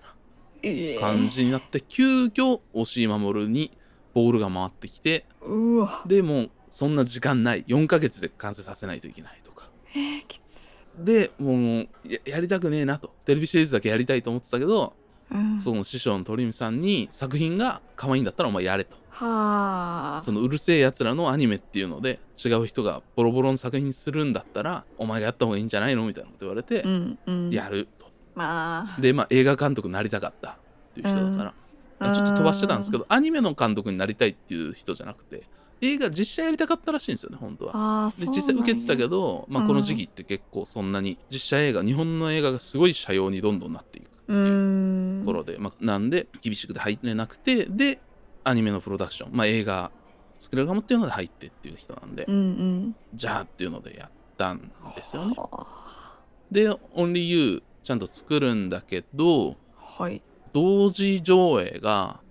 [0.65, 0.95] えー。
[0.95, 3.71] な感じになって、急遽押井守に
[4.13, 6.03] ボールが回ってきてうわ。
[6.05, 7.63] でもうそんな時間ない。
[7.67, 9.69] 4ヶ月で完成させないといけないとか。
[9.95, 13.13] えー、でもうややりたくねえなと。
[13.25, 14.93] テレビシリーズだけやりたいと思ってたけど、
[15.31, 15.61] うん。
[15.61, 18.95] その師匠の鳥海さんに作品が可愛いんだったらお前やれと。
[19.09, 20.21] はあ。
[20.21, 27.49] そのうるせえやつらのアニメっていうので違う人がボロボロの作品にするんだったらお前がやった方がいいんじゃないのみたいなこと言われて、うんうん。
[27.51, 28.07] やると。
[28.35, 29.01] まあ。
[29.01, 30.55] でまあ映画監督になりたかったっ
[30.93, 32.13] ていう人だから、うん。
[32.13, 35.43] ちょっと飛ばしてたんですけどアニメの監督になりたいっていう人じゃなくて
[35.81, 38.11] 映画実写やりたかったらしいんですよね本当は。
[38.17, 45.19] で実際受けてたけどど、まあ、うんこの時期って結構そんなに実写映画日本の映画がすごい斜陽にどんどんなっていくってういうん。
[45.21, 47.99] ところで、まあ、なんで厳しくて入れなくてで
[48.43, 49.91] アニメのプロダクション、まあ、映画
[50.37, 52.95] 作れるかもっていうので入ってっていう人なんで、うんうん。
[53.13, 55.35] じゃあっていうのでやったんですよね。
[55.37, 55.67] は
[56.51, 59.55] で「オンリーユーちゃんと作るんだけど
[59.97, 60.21] あはい。
[60.53, 62.21] 同時上映が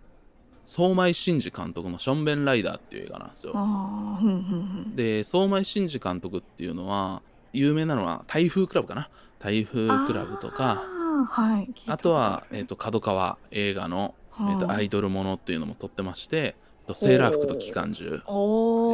[0.67, 3.53] 相米真司監督の「ションベンライダー」っていう映画なんですよ。
[3.53, 4.97] んふんふん。
[4.97, 9.09] で相米真司監督っていうのは有名なのは台風クラブかな。
[9.39, 10.83] 台風クラブとか
[11.25, 11.73] はい。
[11.87, 18.21] あとは、えー、と角川映画の、えー、とはいアイドルものっていうのも撮ってまして、えーとセーラー服と機関銃。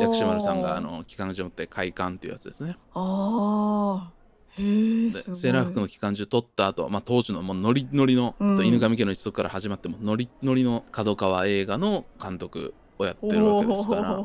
[0.00, 2.76] 薬師丸さんがあの機関銃持って快感っていうやつですね。
[2.94, 4.12] ああ
[4.56, 5.36] へえですごい。
[5.36, 8.56] セーラー服の機関銃撮った後、まあ当時のもうノリノリの、うん。
[8.56, 14.24] と犬神家の一族から始まってもノリノリの角川映画の監督をやってるわけですから。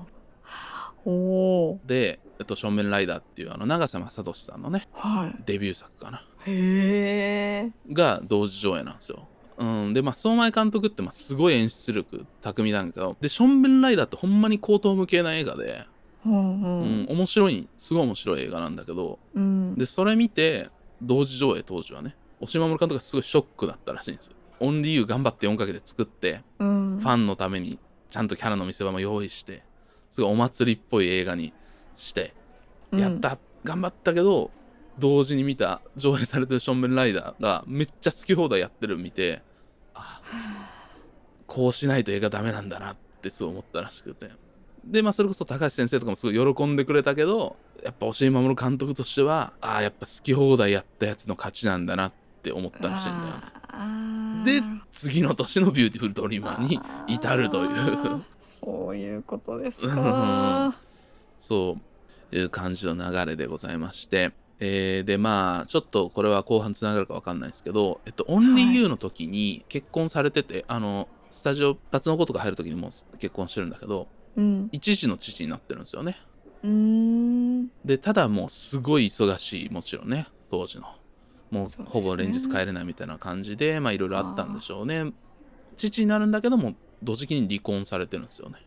[1.85, 5.43] で、えっと、正面ライダーっていうあの長瀬正敏さんのねはい。
[5.45, 9.27] デビュー作かなへえが同時上映なんですよ。
[9.57, 15.85] うん、でまあ相前監督ってまあすごい演出力巧みなんだけどで「正面ライダー」ってほんまに高等無形な映画で、
[16.25, 17.03] うんううん。
[17.03, 19.75] ん、面白いすごい面白い映画なんだけどうん。
[19.75, 20.69] でそれ見て
[21.01, 24.33] 同時上映当時はね押守監督がすごいショックだったらしいんですよ。
[24.59, 26.97] オンリーユー頑張って4かけで作ってうん。
[26.99, 27.79] ファンのために
[28.09, 29.63] ちゃんとキャラの見せ場も用意して
[30.11, 31.53] すごいお祭りっぽい映画に
[31.95, 32.33] して
[32.91, 34.51] やった、頑張ったけど
[34.99, 39.41] 同時に見た上映されてる「正面ライダー」がめっちゃ好き放題やってるの見て
[39.93, 40.21] あ
[41.47, 44.29] こうしないと映画ダメなんだなってすごい思ったらしくて。
[44.83, 52.11] でまあそれこそ高橋先生とかもすごい喜んでくれたけどやっぱ押井守監督としてはああやっぱ好き放題やったやつの勝ちなんだなっ
[52.43, 53.11] て思ったらしいん
[54.45, 54.61] だよ。
[54.61, 58.23] で次の年の「ビューティフルドリーマー」に至るという。
[58.63, 59.95] そういうことですうん。
[59.95, 60.75] か
[61.39, 61.77] そ
[62.31, 74.69] ういう感じの流れでございまして、えーでまあちょっとこれは後半つながるかわかんないですけど、えっと、 Only You の時に結婚されてて、あのスタジオタツノコとか入る時にもう結婚してるんだけどうん。
[74.71, 76.17] 一児の父になってるんですよね。
[76.63, 77.67] うーん。
[77.83, 80.85] でただもうすごい忙しいもちろんね当時の。
[81.51, 85.13] もうほぼ連日帰れないみたいな感じでまあいろいろあったんでしょうね。
[85.75, 88.65] 父になるんだけども同時期に離婚されてるんですよね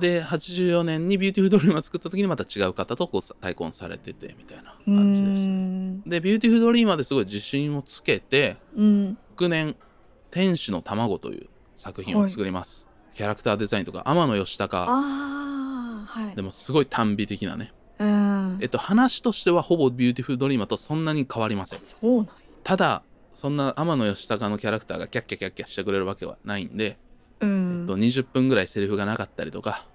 [0.00, 5.48] で84年にビューティフルドリーマー作った時にまた違う方とこう再婚されててみたいな感じです。
[5.48, 6.02] ねん。
[6.02, 9.18] でビューティフルドリーマーですごい自信をつけてうん。
[9.30, 9.76] 翌年
[10.30, 16.36] 「天使の卵」という作品を作ります、キャラクターデザインとか天野喜孝ああはい。
[16.36, 17.72] でもすごい耽美的なね。
[17.98, 18.58] うん。
[18.60, 21.78] えっと話としてはほぼビューティフルドリーマーとそんなに変わりません。
[21.78, 22.26] んや。
[22.62, 23.02] ただ
[23.34, 26.98] そんな天野喜孝のキャラクターがキャッキャキャッキャしてくれるわけはないんで、
[27.40, 27.80] うん。
[27.82, 29.86] えっと、20分ぐらいセリフがなかったりとか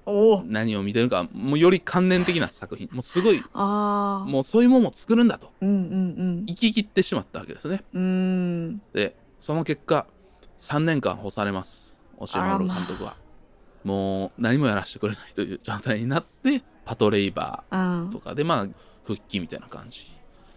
[0.45, 2.89] 何を見てるかもうより観念的な作品。
[2.91, 5.51] もうすごいああもうそういうものを作るんだと。
[5.61, 5.71] うんう
[6.41, 7.83] ん生き切ってしまったわけですね。
[7.93, 8.01] うん。
[8.01, 10.05] うんでその結果
[10.59, 11.97] 3年間干されます。
[12.17, 13.15] 押井守監督は、
[13.83, 18.67] もう何もやらせてくれないという状態になってパトレイバうんーとかでまあ
[19.03, 20.11] 復帰みたいな感じ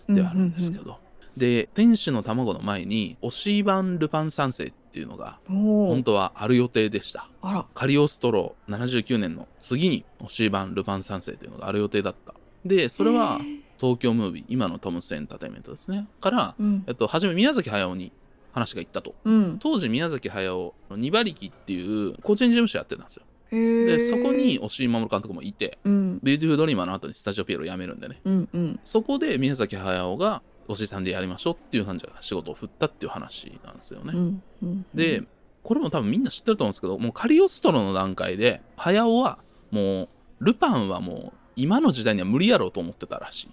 [0.08, 0.98] ではあるんですけど、
[1.36, 7.28] で天使の卵の前に押井版ルパン三世っていうのが本当はある予定でした。
[7.42, 7.66] あら。
[7.74, 12.34] カリオストロ79年の次に押井版ルパン三世っていうのがある予定だった。
[12.64, 13.40] でそれは
[13.78, 16.06] 東京ムービー今のトムスエンターテインメントですね。
[16.20, 16.84] から、うん。
[16.86, 18.12] えっと、初め宮崎駿に
[18.52, 19.14] 話が行ったと。
[19.24, 19.58] うん。
[19.60, 23.24] 当時宮崎駿の二馬力っていう個人事務所やってたんですよ。
[23.50, 26.20] でそこに押井守監督もいてうん。
[26.22, 35.22] ビューティフルドリーマーの後にスタジオピエロ辞めるんでねうんうんそこで宮崎駿が押井さんでやりましょうっていう感じで仕事を振ったっていう話なんですよね、うんうんで
[35.64, 39.38] これも多分みんな知ってると思うんですけどもうカリオストロの段階で駿は
[39.70, 40.08] もう
[40.40, 43.50] ルパンはもう今の時代には無理やろうと思ってたらしい。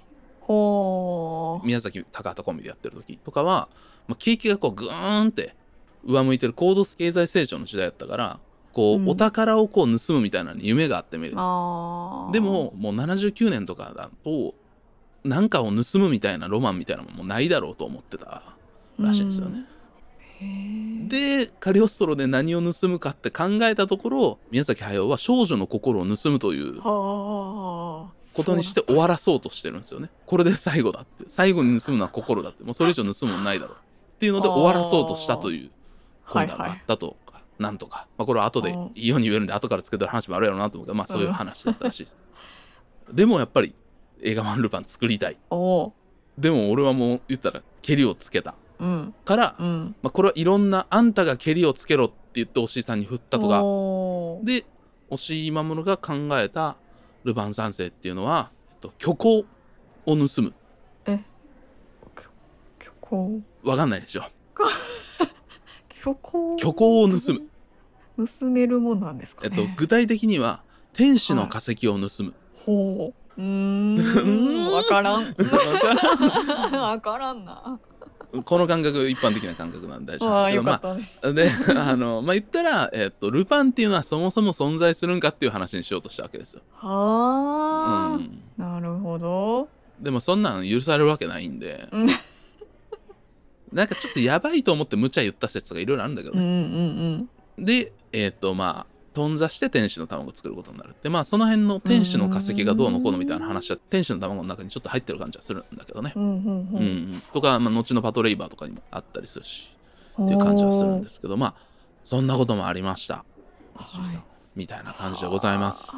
[1.63, 3.69] 宮崎高畑コンビでやってる時とかは、
[4.07, 5.55] まあ、景気がこうグーンって
[6.03, 8.39] 上向いてる高度経済成長の時代だったから
[8.73, 9.09] こう、うん。
[9.09, 14.55] お宝をこう盗むみたいなのに夢があって見れるでももう79年とかだと
[15.23, 18.43] 何かを盗むみたいなロマンみたいなのももうないだろうと思ってた
[18.99, 19.65] らしいんですよね。
[21.07, 28.21] でカリオストロで何を盗むかって考えたところ宮崎駿は少女の心を盗むというはあ。
[28.33, 30.09] ことにして終わらそうとしてるんですよね。
[30.25, 31.25] これで最後だって。
[31.27, 32.63] 最後に盗むのは心だって。
[32.63, 35.69] もうそれ以上盗むのないだろうっていうので終わらそうとしたという
[36.23, 42.17] はい魂胆があはいったとか、なんとか、まあ、これは後でいいように言えるんで後からつけてる話もあるやろうなと思うけどまあそういう話だったらしいです。
[43.11, 43.75] でもやっぱり
[44.21, 45.37] 映画版ルパン作りたい。
[45.49, 45.93] おお
[46.37, 48.55] でも俺はもう言ったら蹴りをつけた。
[48.79, 49.13] うん。
[49.25, 49.95] から、うん。
[50.01, 53.61] まあ、これはいろんなあんたが蹴りをつけろって言って押井さんに振ったとか。
[54.43, 54.65] で
[55.09, 56.77] 押井守が考えた
[57.23, 59.45] ルパン三世っていうのは、えっと、虚構を
[60.05, 60.53] 盗む。
[62.79, 63.41] 虚構？
[63.63, 64.23] わかんないでしょ。
[66.01, 66.57] 虚構？
[66.57, 69.49] 虚構を盗む、盗めるもんなんですかね。
[69.51, 74.73] えっと、具体的には天使の化石を盗む、ほううーん。
[74.73, 75.23] わからん。
[76.79, 77.79] わからんな。
[78.45, 80.81] この感覚一般的な感覚なんで大丈夫ですけどま
[81.21, 89.67] あであのまあ言ったら、えっと、ルパンっていうのはそもそも存在するんかっていう話にしようとしたわけですよ、はあ、うん、なるほど。
[89.99, 91.89] でもそんなん許されるわけないんで。
[91.91, 92.09] うん
[93.71, 97.65] なんかちょっとやばいと思って無茶言った説がいろいろあるんだけどうんうね、ん。
[97.65, 100.95] でえっ、とまあ頓挫して天使の卵を作ることになる。
[101.03, 106.13] でまあその辺の天使の化石がどうのこうのみたいな話は天使の卵の中にちょっと入ってる感じはするんだけどね。
[106.15, 109.75] う、んうんううんとか、まあ、後のパトレイバーとかにもあったりするし
[110.21, 111.55] っていう感じはするんですけどまあ
[112.03, 113.25] そんなこともありました。
[113.75, 114.31] はい。
[114.55, 115.95] みたいな感じでございます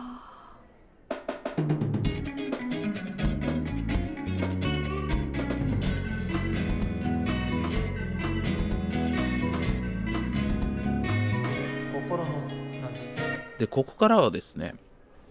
[13.63, 14.75] でここからはですね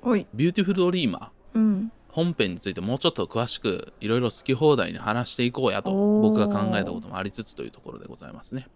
[0.02, 0.26] おい。
[0.32, 1.92] ビューティフルドリーマーうん。
[2.08, 5.90] 本編についてもうちょっと詳しくいろいろ好き放題に話していこうやと
[6.22, 8.66] 僕が考えたこともありつつというところでございますね。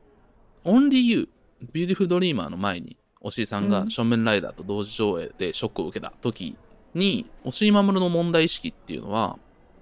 [0.65, 1.29] Only You
[1.73, 3.71] ビューティフルドリーマーの前に押井さんうん。
[3.71, 6.55] が正面ライダーと同時上映でショックを受けた時
[6.95, 9.39] に押井守の問題意識っていうのは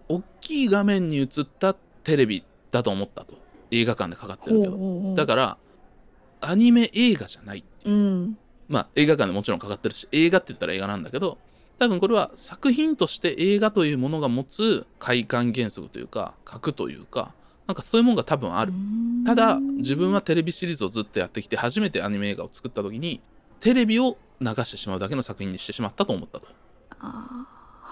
[0.08, 3.34] 大きい画面に映ったテレビだと思ったと。
[3.70, 5.14] 映画館でかかってるけど。
[5.16, 5.58] だから
[6.40, 7.94] アニメ映画じゃないっていう。
[7.94, 8.38] うん
[8.68, 11.38] まあ映画館でもちろんかかってるし映画って言ったら映画なんだけど
[11.78, 17.32] 多分これは作品として映画というものが持つ快感原則というか核というか
[17.66, 18.72] なんかそういうものが多分ある。
[19.24, 23.20] ただ自分はテレビシリーズをずっとやってきて初めてアニメ映画を作った時に
[23.60, 26.46] テレビを流してしまうだけの作品にしてしまったと思ったと。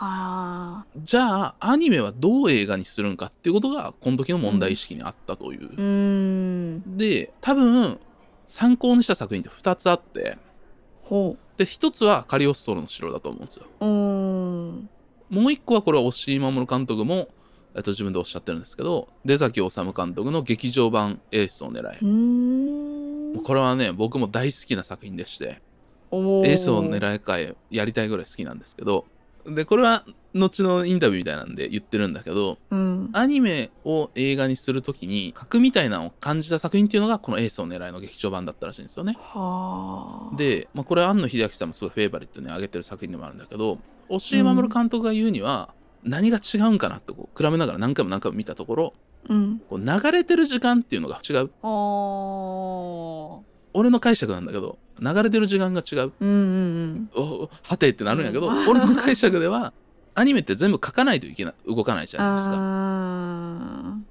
[0.04, 5.60] はじゃあアニメはどう映画にするんかっていうことがこの時の問題意識にあったという。
[5.60, 6.98] ーうーん。
[6.98, 7.98] で多分
[8.46, 10.51] 参考にした作品って2つあってほ
[11.56, 13.66] で1つはカリオストロの城だと思うんですよ。
[15.30, 17.28] もう一個はこれは押井守監督も、
[17.74, 23.42] えっと、自分でおっしゃってるんですけど出崎治監督の劇場版「エースを狙えうー」ん。
[23.42, 25.62] これはね僕も大好きな作品でして
[26.10, 29.06] お「エースを狙え会」やりたいぐらい好きなんですけど
[29.46, 33.10] でこれは後のインタビューみたいなんで言ってるんだけどうん。
[33.12, 39.16] アニメを映画にする時に核みたいなのを感じた作品っていうのがこの「エースを狙え」の劇場版だったらしいんですよね。
[39.18, 40.36] はあ。
[40.36, 43.78] で、まあ、これは庵野秀明さんもすごいフェイバリットに挙げてる作品でもあるんだけど
[44.08, 45.72] 押井守監督が言うには、
[46.02, 48.94] 何が違うんかなってこう比べながら何回も何回も見たところ
[49.28, 49.62] うん。
[49.68, 51.50] こう流れてる時間っていうのが違う
[53.74, 56.12] 俺の解釈なんだけど流れてる時間が違う。
[56.20, 58.68] うんうんおおはてってなるんやけど、うん。
[58.68, 59.72] 俺の解釈では
[60.14, 62.56] アニメって全部書かないといけない動かないじうんゃないですか。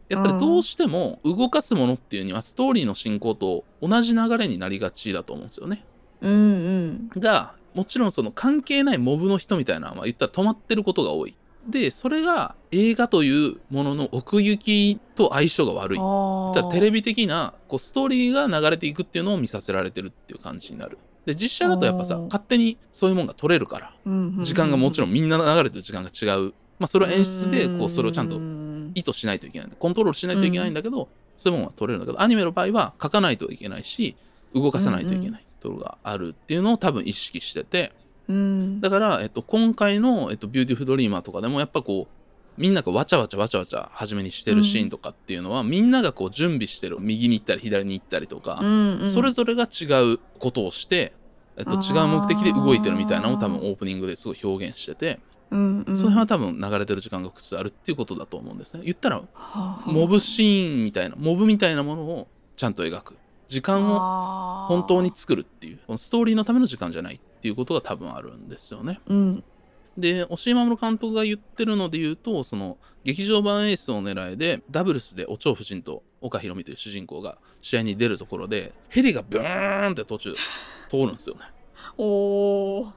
[0.10, 5.86] やっぱりどうしても動かすものっていうにはストーリーの進行と同じ流れになりがちだと思うんですよね。
[6.22, 7.22] うんうん。
[7.22, 11.36] がもちろんその関係ないモブの人みたいなのは言ったら止まってることが多い
[11.68, 16.00] でそれが映画というものの奥行きと相性が悪い。
[16.00, 20.98] あだテレビ的なこうストーリーが流れていくっていうのを見させられてるっていう感じになる。
[21.26, 23.94] で実写だとやっぱさ勝手にそういうもんが取れるから
[24.40, 26.54] 時間がもちろんんみんな流れてる時間が違う。
[26.80, 28.40] まあそれは演出でこうそれをちゃんと
[28.96, 29.70] 意図しないといけない。
[29.78, 34.16] コントロールしないといけないんだけど、そういうものは取れるんだけどアニメの場合は書かないといけないし
[34.54, 37.94] 動かさないといけないところがあるっていうのを多分意識してて
[38.32, 38.82] うん。
[38.82, 42.22] だから、えっと、今回の、えっと、ビューティフルドリーマーとかでもやっぱこう
[42.58, 49.08] みんながわちゃわちゃわちゃわちゃ初めにしてるシーンとかっていうのは、みんながこう準備してる右に行ったり左に行ったりとか、うんうん。
[49.08, 51.14] それぞれが違うことをして、
[51.58, 55.20] えっと、違う目的で動いてるみたいなのを多分オープニングですごい表現してて、
[55.50, 55.96] うんうん。
[55.96, 58.82] その辺は多分流れてる時間が複数あるっていうことだと思うんですね。
[58.84, 59.84] 言ったらはあ。
[59.88, 62.28] モブシーンみたいなモブみたいなものを
[62.58, 63.18] ちゃんと描く
[63.52, 69.02] 時間を本当に作るっていうこのストーリーのための時間じゃないっていうことが多分あるんですよね。
[69.08, 69.44] うん。
[69.98, 80.34] で押井守監督が言ってるので言うとその劇場版エースを狙いでダブルスでお蝶夫人と岡ひろみという主人公が試合に出るところでヘリがブーンって途中
[80.90, 81.42] 通るんですよね。
[81.98, 82.92] おー。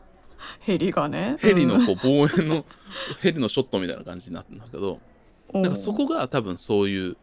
[0.60, 1.36] ヘリがね。
[1.40, 2.64] ヘリのこう望遠の
[3.22, 5.00] ヘリのショットみたいな感じになってるんだけど
[5.52, 7.16] うんだからそこが多分そういう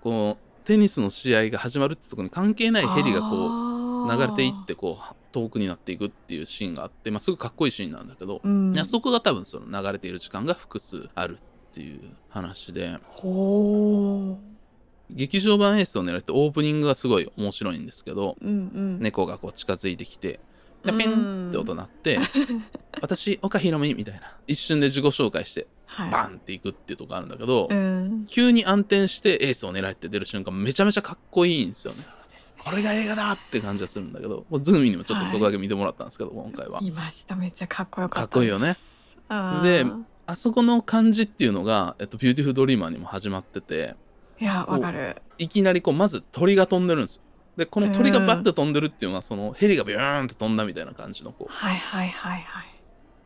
[0.00, 12.98] このテニスの試合が始まるってところに関係ないヘリがこう流れていってこう遠くになっていくっていうシーンがあって、まあ、すごいかっこいいシーンなんだけど、う、うん、いやそこが多分その流れている時間が複数あるっていう話で。
[13.04, 14.38] ほ
[15.10, 19.00] 劇場版エースを狙ってオープニングがすごい面白いんですけどううんうん。
[19.00, 20.38] 猫がこう近づいてきて
[20.84, 22.18] でピンって音鳴って
[23.00, 24.36] 「私岡ひろみ」みたいな。
[24.46, 32.04] 一瞬で自己紹介してはいバンっていくっていうとこあるんだけど、うん急に暗転してエースをねらえって出る瞬間めちゃめちゃかっこいいんですよね。
[32.58, 36.80] これが映画だって感じがするんだけど、ズーミーにもちょっとそこだけ見てもらったんですけど、今回は。
[36.82, 38.76] いましためっちゃかっこよかかったっこいいよね。
[39.62, 39.86] で
[40.26, 43.94] あそこの感じっていうのが、えっと、ビューティフルドリーマーにも始まってて、
[44.38, 47.22] いやわかるいきなりこう、まず鳥が飛んでるんですよ。
[47.56, 51.52] で、この鳥がバッて飛んでるっていうのは、そのヘリがビューンって飛んだみたいな感じのこう。
[51.52, 52.77] はいはいはいはい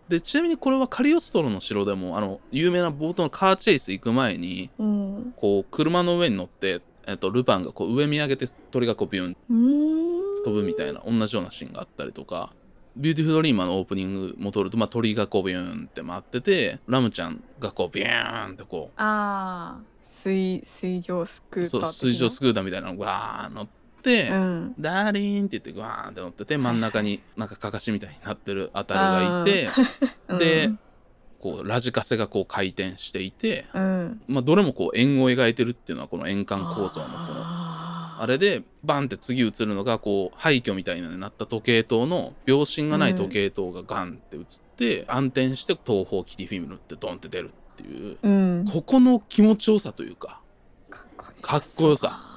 [0.08, 5.34] で、ちなみにこれはカリオストロの城でも、あの、有名な冒頭のカーチェイス行く前に、うん。
[5.36, 9.36] こう、車の上に乗って、えっと、ルパンがこう上見上げて鳥がこうビューン
[10.44, 12.52] 飛ぶみたいな同じようなシーンがあったりとか
[12.96, 23.81] ビューティフルドリーマーのオープニングも撮ると、まあ、鳥がこうビューンって回っててラムちゃんがこうビューンってこああ水水上スクーター水上スクーターみたいなのがわー乗って、
[24.30, 24.74] うん。
[24.78, 29.68] ダーリンって言ってわーンって乗ってて真ん中になんかかかしみたいになってるアタルがいて、
[30.28, 30.38] うん。
[30.38, 30.70] で
[31.40, 34.22] こうラジカセがこう回転していて、うん。
[34.28, 44.44] まあ、どれもこう円を描いてるっていうのはこの円環構造のこのああれでバンって次映るのがこう廃墟みたいになった時計塔の秒針がない時計塔がガンって映っ
[44.76, 48.64] て、暗転して東方キティフィルムってドンって出るっていううん。
[48.64, 50.40] ここの気持ちよさというか
[51.40, 52.08] かっこよさ。
[52.08, 52.31] わ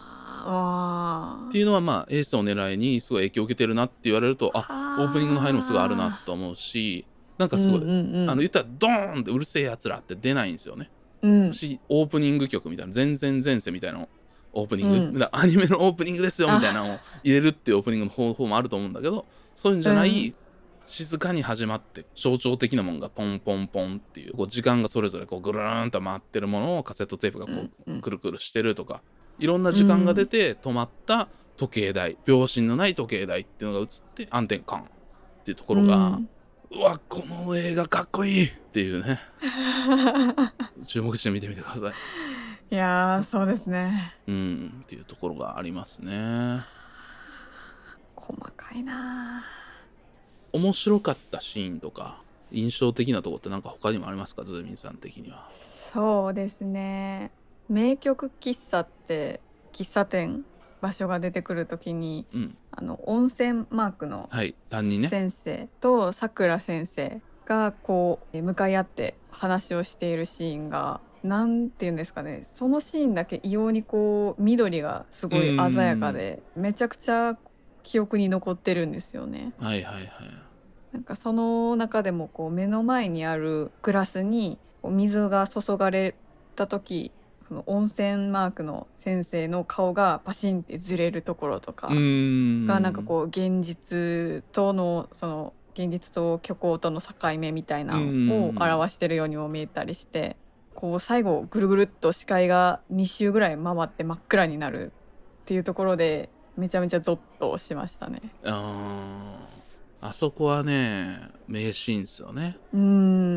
[0.46, 7.06] っていうのはまあエースを狙いにすごい影響を受けてるなって言われるとあオープニングの入りもすごいあるなと思うし
[7.38, 8.30] なんかすごい、うんうんうん。
[8.30, 10.90] あの言ったらドーンってうるせえやつらって出ないんですよね。
[11.22, 11.54] うん。
[11.54, 14.10] しオープニング曲みたいな全然前世みたいなの
[14.54, 15.30] オープニング、うん。
[15.32, 20.36] アニメのオープニングですよみたいなのを入れるっていうオープニングの方法もあると思うんだけどそういうんじゃない、うん。
[20.86, 27.52] 静かに始まって象徴的なもんがポンポンポンっていうこう時間がそれぞれこうぐるーんと回ってるものをカセットテープがこ
[27.88, 29.02] う、くるくるしてるとか
[29.40, 31.28] いろんな時間が出て止まった
[31.58, 34.84] 時計台秒針のない時計台っていうのが映って暗転感っ
[35.44, 36.30] ていうところが、うん
[36.72, 39.22] うわこの映画かっこいいっていうね
[40.88, 41.94] 注目して見てみてください。
[42.74, 46.60] いやーそうですねうん、っていうところがありますね。
[48.16, 49.44] 細かいな
[50.52, 52.22] 面白かったシーンとか
[52.52, 54.44] 印象的なとこってなんか他にもありますか？
[54.44, 55.50] ズーミンさん的には。
[55.94, 57.32] そうですね
[57.70, 59.42] 名曲喫茶って
[59.74, 60.46] 喫茶店
[60.82, 65.08] 場所が出てくるときにうん、あの温泉マークのはい担任ね。
[65.08, 77.38] 先生とさくら先生がこう向かい合って話をしているシーンがなんて言うんですかねそのシーンだけ異様にこう緑がすごい鮮やかでめちゃくちゃ
[77.82, 79.54] 記憶に残ってるんですよね。
[79.60, 80.06] はいはいはい。
[80.92, 86.16] なんかその中でもこう目の前にあるグラスに水が注がれ
[86.56, 87.12] た時
[87.48, 91.88] その温泉マークの先生の顔がパシンってずれるところとか。
[91.88, 91.94] が
[92.80, 100.38] なんかこう現実とのその現実と虚構との境目みたいなのを表してるようにも見えたりして
[100.74, 104.94] こう最後ぐるぐるっと視界が2周ぐらい回って真っ暗になる
[105.42, 108.22] っていうところでめちゃめちゃゾッとしましたね。
[108.44, 109.55] あー
[110.10, 112.58] あそこはね名シーンですよね。
[112.76, 112.78] ん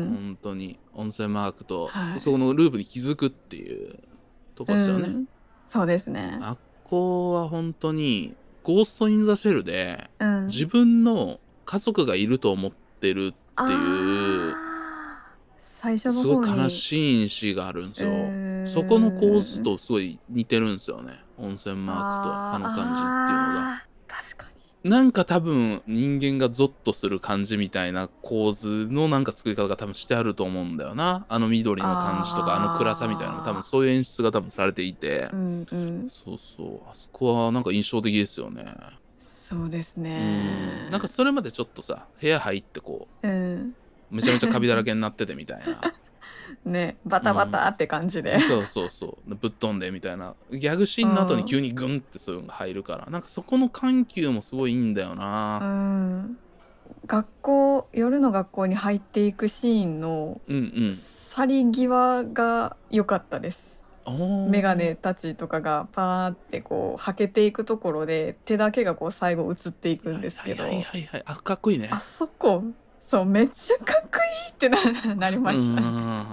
[0.09, 3.99] 本当に温泉マークと、はいそこのループに気づくっていう
[4.55, 5.07] とこですよね。
[5.07, 5.27] うん
[5.67, 6.39] そうですね。
[6.41, 14.53] あっこは本当にゴースト・イン・ザ・シェルでうん、自分の家族がいると思ってるっていう
[15.61, 18.09] 最初のす方にごい悲しいシーンがあるんですよ。
[18.09, 21.23] うんそこの構図とすごい似てるんですよね。
[21.37, 23.83] 温泉マークとあの感じっていうのが。
[24.07, 31.25] 確かなんか多分人間がゾッとする感じみたいな構図のなんか作り方が多分してあると思うんだよな。
[31.27, 35.37] あの緑の感じとかあの暗さみたいなのも多分そういう演出が多分されていてに。
[35.39, 36.89] うんうんそうそう。
[36.89, 38.65] あそこはなんか印象的ですよね。
[39.19, 40.91] そうですうねん。
[40.91, 43.75] なんかそれまでちょっとさ、部屋入ってこうん
[44.11, 45.81] う、めちゃめちゃカビだらけになっててみたいな。
[46.65, 49.35] ねバタバタって感じで、そうそうそう。
[49.35, 50.35] ぶっ飛んでみたいな。
[50.51, 56.37] ギャグシーンの後に急にグンってそういうのが入るから、なんかそこの緩急もすごいいいんだような、ん、
[57.05, 60.95] 学校夜の学校に入っていくシーンのうん、うん。
[60.95, 63.79] 去り際が良かったです。
[64.49, 71.23] メガネたちとかがパーってこうはけていくところで手だけがこう最後映っていくんですけど、はいはいはいはい。
[71.25, 71.89] あかっこいいね。
[71.91, 72.63] あそこ
[73.09, 75.81] そうめっちゃかっこいいってななりました。
[75.81, 76.25] ねうん。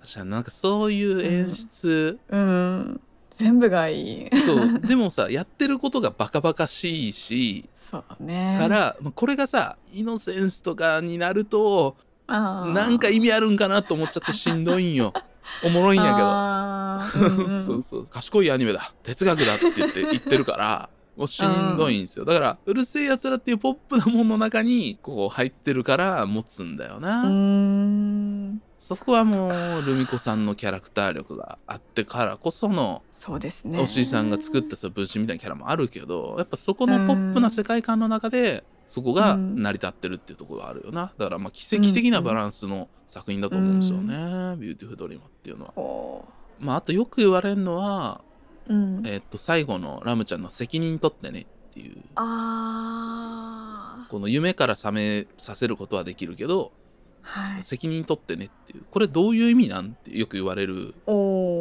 [0.00, 3.00] 確かになんかそういう演出、うん。
[3.36, 4.40] 全部がいい。
[4.40, 4.80] そう。
[4.80, 8.56] でもさやってることがバカバカしいしそうね。
[8.58, 15.12] から、まあこれがさイノセンスとかになるとなんか意味あるんかなと思っちゃってしんどいんよ。
[15.62, 17.36] おもろいんやけど。
[17.36, 17.60] うんうん。
[17.62, 18.06] そうそう。
[18.06, 18.94] 賢いアニメだ。
[19.02, 22.24] 哲学だって言って言ってるからもうしんどいんですよ。
[22.24, 27.22] だから「うる星やつら」っていうポップなものの中にこう入ってるから持つんだよな、
[28.78, 29.52] そこはもう
[29.86, 33.80] 留美子さんのキャラクター力があってからこそのそうですね。
[33.80, 41.12] 押井さんが作ったその分身みたいなキャラもあるけどやっぱそこのポップな世界観の中でそこが成り立ってるっていうところがあるよな。
[41.16, 44.14] だからまあ奇跡的なバランスの作品だと思うんですよね、
[44.58, 45.72] ビューティフルドリームっていうのは。
[45.72, 46.26] こ
[46.60, 48.20] まああとよく言われるのは
[48.68, 49.06] ううん。
[49.06, 52.02] えっと最後のラムちゃんの責任取ってねっていう。
[52.16, 57.62] あこの夢から覚めさせることはできるけどーはい。
[57.62, 58.84] 責任取ってねっていう。
[58.90, 60.94] これどういう意味なんてよく言われる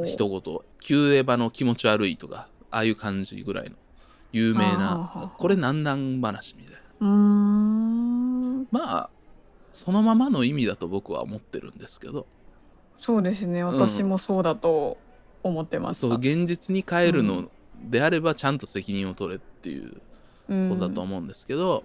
[0.05, 3.75] 一言旧エヴァの気持ち悪いとかああいう感じぐらいの。
[4.31, 5.33] 有名な。
[5.37, 6.79] これなんなん話みたいな。
[7.01, 8.67] うーん。
[8.71, 9.09] まあ
[9.71, 12.27] そのままの意味だと僕は思ってるんですけど。
[12.99, 13.63] そうですね。
[13.63, 14.97] 私もそうだと
[15.49, 16.01] 思ってます。
[16.01, 17.49] そう現実に帰るの
[17.83, 20.01] であればちゃんと責任を取れっていう
[20.69, 21.83] ことだと思うんですけど、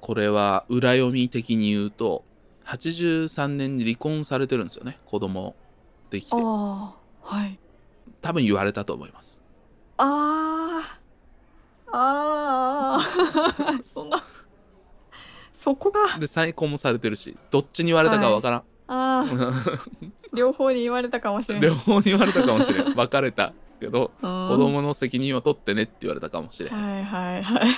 [0.00, 2.24] これは裏読み的に言うと
[2.64, 4.98] 83年に離婚されてるんですよね。
[5.06, 5.54] 子供
[6.10, 6.30] できて。
[6.32, 7.58] ああはい。
[8.20, 9.42] 多分言われたと思います。
[9.96, 11.90] あー。
[11.92, 13.82] あー。
[13.92, 14.24] そんな。
[15.54, 16.18] そこが。
[16.18, 20.10] で再婚もされてるしどっちに言われたかわからん、あー。
[20.34, 22.94] 両方に言われたかもしれない両方に言われたかもしれん。
[22.96, 26.74] 別れたけど子子供の責任は取ってねって言われたかもしれん。
[26.74, 27.68] はいはいはい。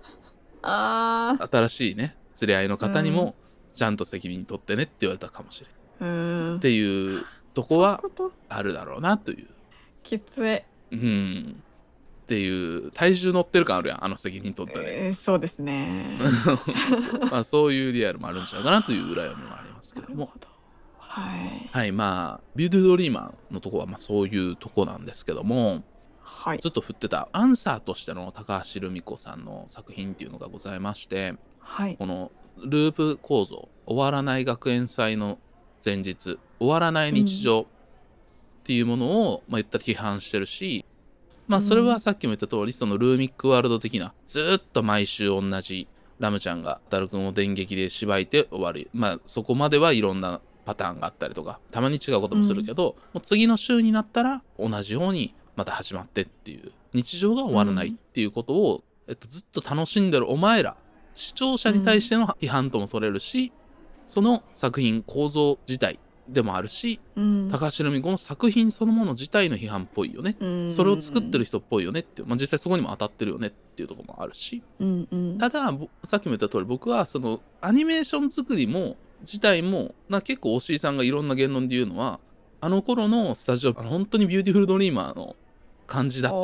[0.62, 3.34] ああ新しいね連れ合いの方にも
[3.74, 5.64] ちゃんと責任取ってねって言われたかもし
[6.00, 6.10] れん。
[6.10, 6.56] うーん。
[6.56, 8.02] っていうとこは
[8.48, 9.48] あるだろうなという。
[10.02, 10.62] きつい、
[10.92, 11.62] うん。
[12.24, 16.18] っていう体重乗ってる感あるやんあの責任取ったね、えーそうですね。
[16.98, 17.20] そう。
[17.30, 20.14] まあそういうリアルもあるんちゃうかなという裏読みもありますけども。
[20.14, 20.53] なるほど
[21.14, 21.68] はい。
[21.70, 25.84] はいまあビューティフルドリーマーのとこはまあそういうとこなんですけども
[26.20, 26.58] はい。
[26.58, 31.96] ずっと振ってたアンサーとしての高橋留美子さんの作品っていうのがございましてはい。
[31.96, 35.38] このループ構造終わらない学園祭の
[35.84, 37.66] 前日終わらない日常っ
[38.64, 40.84] ていうものを、まあ、言ったら批判してるし
[41.46, 45.86] まあそれはさっきも言った通りそのルーミックワールド的なずっと毎週同じ
[46.18, 48.88] ラムちゃんがダル君を電撃でしばいて終わる。
[48.92, 60.76] まあそこまではいろんなパターンがあったりとかたまに違うこともするけど、もう次の週になったら同じようにまた始まってっていう日常が終わらないっていうことを、えっと、ずっと楽しんでるお前ら
[61.14, 63.52] 視聴者に対しての批判とも取れるし、
[64.06, 65.98] その作品構造自体
[66.28, 67.50] でもあるしうん。
[67.50, 70.72] 高橋留美子の作品そのもの自体の批判っぽいよね、うん。
[70.72, 74.62] それを作ってる人っぽいよねっていう、まあ、実際そこにも当たってるよねっていうところもあるし。
[74.80, 75.38] うんうん。
[75.38, 82.20] ただぼさっきも言った通り僕はそのアニメーション作りも自体もな結構押井さんがいろんな言論で言うのは
[82.60, 85.36] あの頃のスタジオ本当にビューティフルドリーマーの
[85.86, 86.36] 感じだった。
[86.36, 86.40] あ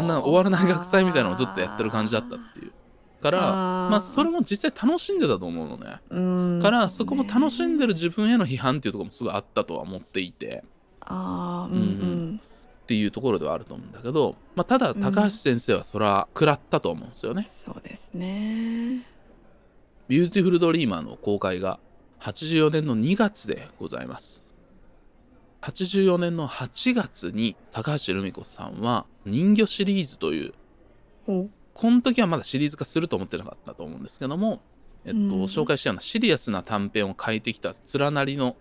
[0.00, 2.72] んな終わらない学祭みたいなのをずっとやってる感じだったっていう。
[3.20, 5.96] からまあそれも実際楽しんでたと思うのね。
[6.10, 6.60] うん。
[6.60, 10.62] からそこも楽しんでるる自分への批判っていうところもすごいあったとは思っていて。
[11.00, 12.34] ああうんううん。
[12.34, 12.40] ん
[12.84, 17.48] っていうところではあると思うんだけど、まあ、ただ高橋先生はそれは食らったと思うんですよね。
[17.50, 19.06] そうですね。
[20.06, 21.80] ビューティフルドリーマーの公開が
[22.24, 24.46] 84年の2月でございます。
[25.60, 30.54] 84年の8月に高橋留美子さんは人魚シリーズという
[31.26, 34.62] おこの時はまだシリーズ化すると思ってなかったと思うんですけども、
[35.04, 35.30] えっと、うん。
[35.44, 38.56] 紹介したようなシリアスな短編を書いてきた連なりの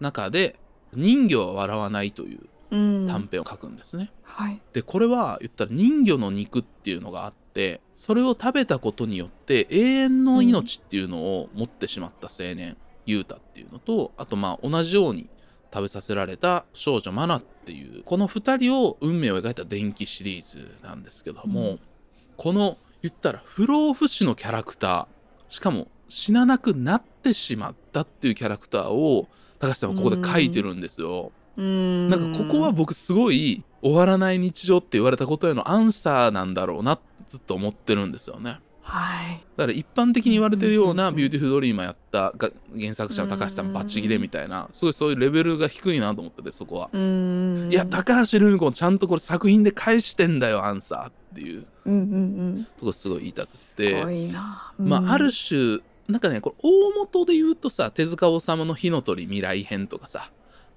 [0.00, 0.58] 中で
[0.94, 2.40] 人魚は笑わないという
[2.70, 3.06] うん。
[3.06, 4.10] 短編を書くんですね。
[4.22, 4.60] はい。
[4.72, 12.76] でこれは言ったら人魚の肉っていうのがあってそれを食べたことによって永遠の命っていうのを持ってしまった青年、
[13.06, 15.28] ユータっていうのとあとまあ同じように
[15.72, 21.80] 食べさせられた少女マナっていうこの2人を運命を描いた電気シリーズなんですけども、うん
[22.36, 29.28] この言ったら不老不死のキャラクターしかも死ななくなってしまったっていうキャラクターを
[29.58, 31.32] 高橋さんはここで書いてるんですよ。
[31.56, 36.98] うんなんかここは僕すごい終わらない日常って言われたことへのアンサーなんだろうな
[37.28, 38.58] ずっと思ってるんですよね。
[38.84, 39.42] はい。
[39.56, 46.90] だから一般的に言われてるようなビューティフルドリーマーやったが原作者の高橋さんバチギレみたいなすごいそういうレベルが低いなと思っててそこは。
[46.92, 51.66] うんいや高橋留美子ちゃんとこれ作品で返してんだよアンサーっていう。
[51.86, 52.04] うんうんう
[52.60, 52.66] ん。
[52.78, 54.04] とこすごい言いたくすて
[54.78, 60.30] まあ、ある種種なんかねこれ大元で言うとさ手塚治虫の「火の鳥未来編」とかさ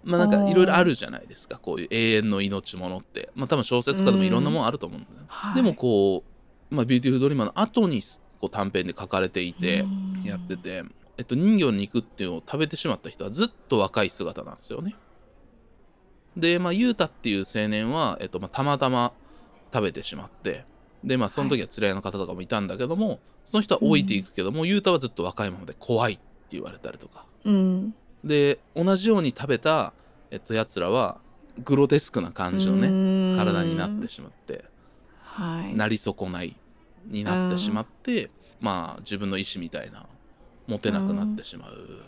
[0.03, 1.58] まあなんかいろいろあるじゃないですか。
[1.58, 3.30] こういう永遠の命ものって。
[3.36, 6.36] まあ多分小説家でもいろんなもんあると思うんだよ、でもこう、
[6.70, 8.01] まあ、ビューティフルドリーマーの後に
[8.39, 9.86] こう短編で書かれていて
[10.24, 10.84] やってて、
[11.18, 14.95] えっと、人魚の肉っていうのを食べてしまった人はずっと若い姿なんですよね。
[16.36, 19.13] で、まあ、湧太っていう青年は、えっとまあ、たまたま
[19.74, 20.65] 食べてしまって
[21.03, 27.26] で、まあ、その時は連れ合いの方とかもいたんだけども、その人は老いていくけども、湧太はずっと若いままで怖いって言われたりとか。
[27.45, 27.95] うん。
[28.24, 29.93] で同じように食べた、
[30.32, 31.20] えっと、やつらは
[31.63, 34.53] グロテスクな感じのねね体になってしまって。
[34.53, 34.63] はい
[35.38, 36.55] なり損ない
[37.05, 38.29] になってしまって、
[38.59, 40.05] まあ自分の意思みたいな
[40.67, 42.01] 持てなくなってしまう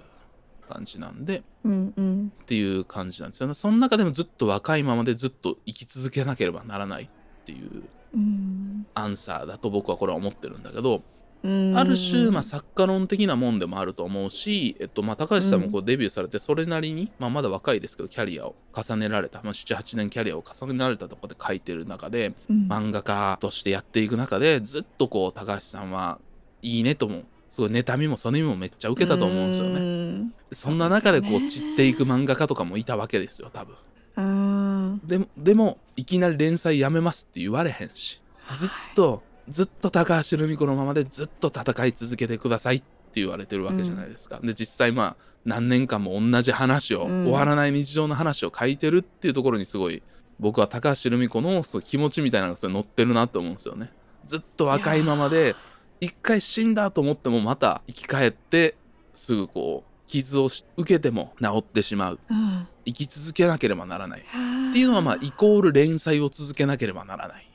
[0.67, 2.33] 感じなんで、うんうん。
[2.41, 3.53] っていう感じなんですよね。
[3.53, 8.87] その中でもずっと若いままでずっと生き続けなければならないっていううん。
[8.93, 11.03] アンサーだと僕はこれは思ってるんだけど、うん
[11.41, 22.67] ある種、まあ、作家論的なもんでもあると思うし、えっとまあ、高橋さんもこうデビューされてそれなりに、まあ、まだ若いですけどキャリアを重ねられた、まあ、78年キャリアを重ねられたところで書いてる中でうん。
[22.69, 26.19] 漫画家としてやっていく中でずっとこう高橋さんは
[26.61, 29.79] いいねともすごい妬みもそねみもめっちゃ受けたと思うんですよね。
[29.79, 33.75] ねそんな中でこそう散っていく漫画家とかもいたわけですよ多分。
[34.17, 35.01] うん。
[35.03, 38.21] でもでもいきなり連載やめますって言われへんし
[38.57, 44.39] ずっとずっと高橋留美子のままでずっと戦い続けてくださいっって言われてるわけじゃないですか。
[44.41, 47.23] で実際まあ何年間も同じ話を、うん。
[47.23, 50.03] 終わらない日常の話を書いてるっていうところにすごい
[50.39, 53.91] 僕は高橋留美子のその気持ちみたいなのがそれ乗ってるなと思うんですよね。
[54.25, 55.55] ずっと若いままで
[55.99, 58.75] 一回死んだと思ってもまた生き返って
[59.13, 62.19] すぐこう傷をし受けても治ってしまう。
[62.29, 62.67] うん。
[62.85, 64.19] 生き続けなければならない。
[64.19, 67.45] っっていうのはまあイコール連載を続けなければならない。
[67.45, 67.48] あ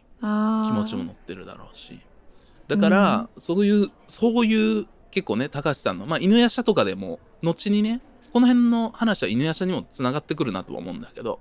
[0.66, 2.00] 気持ちも乗ってるだろうし。
[2.66, 8.00] だから、そういうそういう結構ね高橋さんのまあ犬夜叉とかでも後にね
[8.32, 11.40] この辺の話は犬夜叉にもつながってくるなとは思うんだけど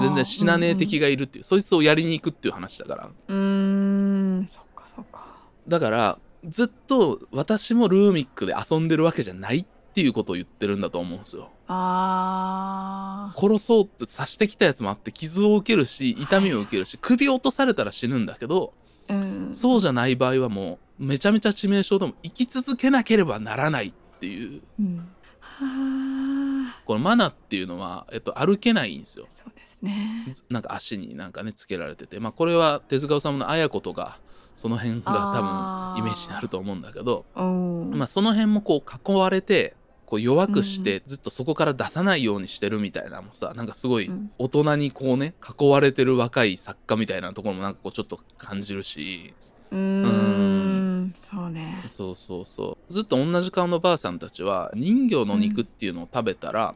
[0.00, 3.10] 全然死なねえ敵がいるっていう、そいつをやりに行くっていう話だから。
[3.28, 4.46] うーん。
[4.48, 5.26] そっかそっか。
[5.68, 11.50] だからずっと私もルーミックで遊んでるわけじゃないっていうことを言ってるんだと思うんですよ。
[11.68, 19.54] あ殺そうって刺してきたやつもあって傷を受けるし痛みを受けるし首を落とされたら死ぬんだけどーうん。
[19.54, 24.62] そうじゃない場合はもうめちゃめちゃ致命傷でも生き続けなければならないっていう。
[24.80, 25.08] うん。
[25.40, 29.26] はあこのマナっていうのは、えっと、歩けないんですよ。
[29.34, 30.34] そうですね。
[30.48, 32.20] なんか足になんかねつけられてて。
[32.20, 34.18] まあこれは手塚治虫の綾子とか
[34.56, 37.24] その辺が多分イメージになると思うんだけど。
[37.34, 37.90] うん。
[37.94, 39.74] まあ、その辺もこう囲われて
[40.12, 44.30] こう弱くしてずっとそこから出さないようにしてるみたいなのもさなんかすごいうん。
[44.36, 49.32] 大人にこうね囲われてる若い作家みたいなところもなんかこうちょっと感じるし。
[49.70, 51.14] うーん。
[51.30, 51.82] そうね。
[51.88, 52.92] そうそうそう。
[52.92, 56.74] ずっと同じ顔のばあさんたちは人魚の肉っていうのを食べたら、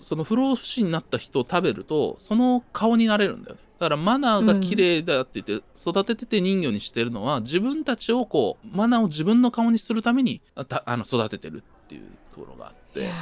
[0.00, 3.62] その不老不死になった人を食べるとその顔になれるんだよね。
[3.78, 10.64] だからマナーが綺麗だって言って育ててて人魚にしてるのは自分たちをこうマナーを自分の顔にするためにあ
[10.96, 12.02] の育ててるっていう
[12.34, 13.04] ところがあって。
[13.04, 13.12] いや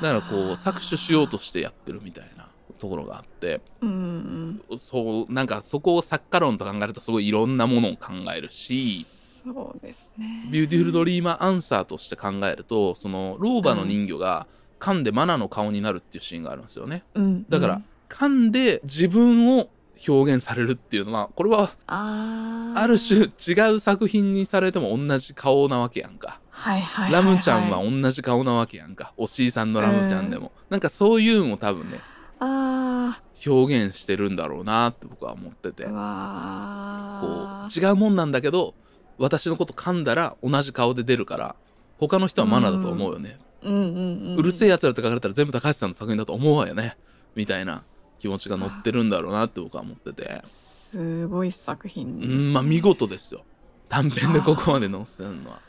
[0.00, 2.48] だからこう搾取しようとしてやってるみたいな
[2.78, 3.60] ところがあって。
[3.82, 9.06] うんそうなんかそこを作家論と考えるとすごいいろんなものを考えるし
[9.44, 10.48] そうですね。
[10.50, 14.46] ビューティフルドリーマーアンサーとして考えるとその老婆の人魚が
[14.78, 17.04] 噛んで真魚の顔になるっていうシーンがあるんですよね。
[17.14, 19.68] うんだから噛んで自分を
[20.06, 27.12] 表現されるっていうのはこれはある種違う作品にされても同じ顔なわけやんかはいはいはいい。
[27.12, 29.12] ラムちゃんは同じ顔なわけやんか。
[29.16, 30.52] 押井さんのラムちゃんでも。
[30.70, 32.00] なんかそういうのを多分ね
[32.40, 35.84] あ表現してるんだろうなって僕は思ってて。
[35.84, 38.74] こう違うもんなんだけど
[39.18, 41.56] 私のこと噛んだら同じ顔で出るから
[41.98, 46.96] 他の人はマナだと思うよね、ううんうんうんうるせえやつらって書かれたら全部高橋さんの作品だと思うわよね。
[47.34, 47.82] みたいな
[48.18, 50.42] 気持ちが乗ってるんだろうなって僕は思ってて。
[50.90, 52.50] すごい作品うですね。
[52.50, 53.44] んまあ見事ですよ。
[53.88, 55.60] 短編でここまで載せるのは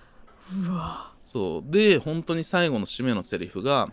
[0.54, 1.12] うわ。
[1.24, 1.72] そう。
[1.72, 3.90] で本当に最後の締めのセリフが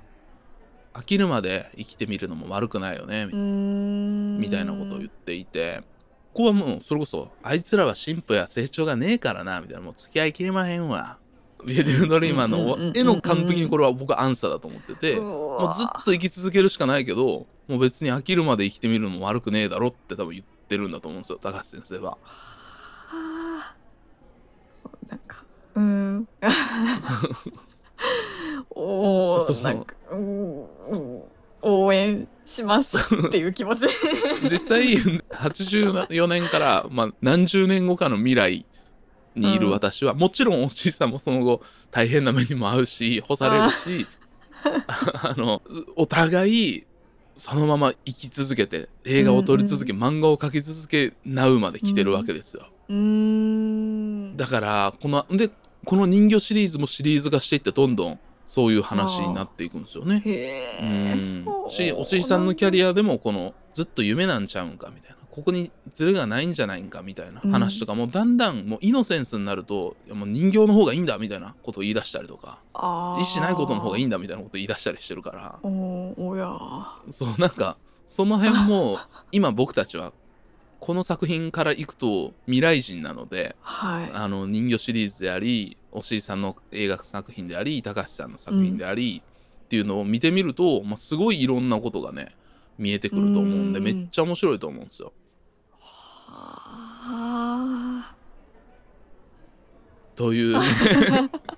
[0.95, 5.83] 飽きるまで生きてみるのも悪くないよねみたいなことを言っていて。
[6.33, 11.17] ここはもうそれこそあいつらは進歩や成長がねえからなみたいなもう付き合いきれまへんわ。
[11.65, 22.11] ビューティフルドリーマーへの完璧にこれは僕はアンサーだと思っててもうずっと生き続けるしかないけどもう別に飽きるまで生きてみるのも悪くねえだろって多分言ってるんだと思うんですよ高橋先生は。
[22.11, 22.19] は
[23.73, 23.77] あ。
[25.09, 25.46] なんか
[25.77, 26.29] うーん
[28.71, 31.23] おおなんかうーんうん
[31.63, 33.89] 応援しますっていう気持ち。
[34.45, 38.67] 実際84年から、まあ、何十年後かの未来
[39.35, 44.07] にいる私は、もちろんおじいさんもその後大変な目にも遭うし干されるし
[44.87, 45.63] あの
[45.97, 46.87] お互い
[47.35, 52.69] そのまま生き続けて映画を撮り続け、漫画を描き続けなうまで来てるわけですよ。
[52.89, 54.37] うーん。
[54.37, 55.51] だからこので
[55.87, 60.23] この人魚シリーズもシリーズ化していってどんどんそういう話になっていくんですよね。
[60.27, 65.17] へうえんしおしいさんのキャリアでもこのずっと夢なんちゃうんかみたいな。
[65.31, 72.63] ここにズレがないんじゃないんかみたいな話とかもだんだんもうイノセンスになるともう人形の方がいいんだみたいなことを言い出したりとか。
[72.75, 75.59] 意思ないことの方がいいんんだみたいなことを言い出したりしてるから。
[75.63, 76.51] おおや。
[77.11, 77.77] そうなんか
[78.07, 78.99] その辺も
[79.31, 80.13] 今僕たちは
[80.81, 84.11] この作品からいくと未来人なのではい。
[84.13, 89.23] あの人魚シリーズでありおしいさんの映画作品であり高橋さんの作品であり、
[89.67, 92.37] っていうのを見てみると、まあ、すごいいろんなことがね
[92.79, 93.85] 見えてくると思うんでうん。
[93.85, 95.13] めっちゃ面白いと思うんですよ。
[96.29, 98.15] は
[100.15, 100.67] というね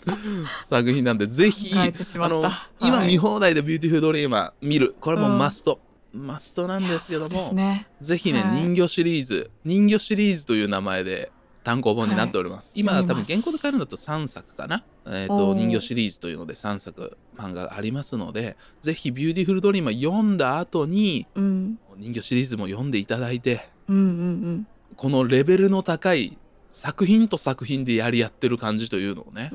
[0.66, 4.96] 作品なんでぜひあのはい今見放題で「ビューティフルドリーマー」見る。
[5.00, 5.80] これもマスト、
[6.12, 7.86] マストなんですけども、ね。
[8.00, 8.52] ぜひね、はい。
[8.52, 11.30] 人魚シリーズ人魚シリーズという名前で
[11.64, 14.84] 単行本になっております、今多分現行で買えるんだと3作かな。
[15.06, 21.78] えっ、と人魚シリーズというので3作漫画がありますのでぜひビューティフルドリーマー読んだ後にうん。
[21.96, 24.66] 人魚シリーズも読んでいただいてうんうん。
[24.96, 26.38] このレベルの高い
[26.70, 29.50] 作品と作品でやり合ってる感じというのをね。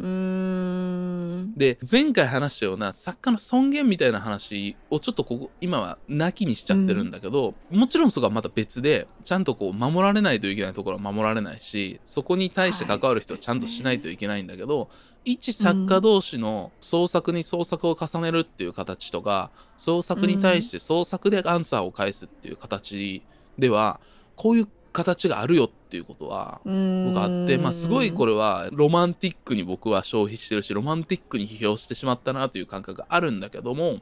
[1.56, 14.90] で前回話したような作家の尊厳みたいな話をちょっとここ今はなきにしちゃってるんだけど、もちろんそこはまた別でちゃんとこう守られないといけないところは守られないしそこに対して関わる人はちゃんとしないといけないんだけど、
[15.26, 23.24] 一作家同士の創作に創作を重ねるっていう形とか創作に対して創作でアンサーを返すっていう形
[23.58, 24.00] では
[24.36, 26.72] こういう形があるよっていうことは僕
[27.20, 34.00] あってまあすごいこれれはロマンティックに僕は消費してるしロマンティックに批評してしまったなという感覚があるんだけども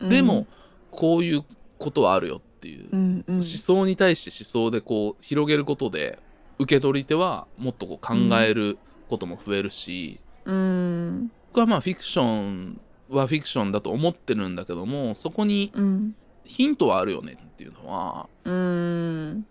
[0.00, 0.46] でも、
[0.90, 1.44] こういう
[1.78, 2.88] ことはあるよっていう。
[2.92, 3.34] うんうん。
[3.36, 6.18] 思想に対して思想でこう広げることで
[6.58, 11.30] 受け取り手はもっとこう考えることも増えるし、うん。
[11.48, 16.14] 僕はまあフィクションはフィクションだと思ってるんだけどもそこにうん。
[16.44, 19.46] ヒントはあるよねっていうのはうん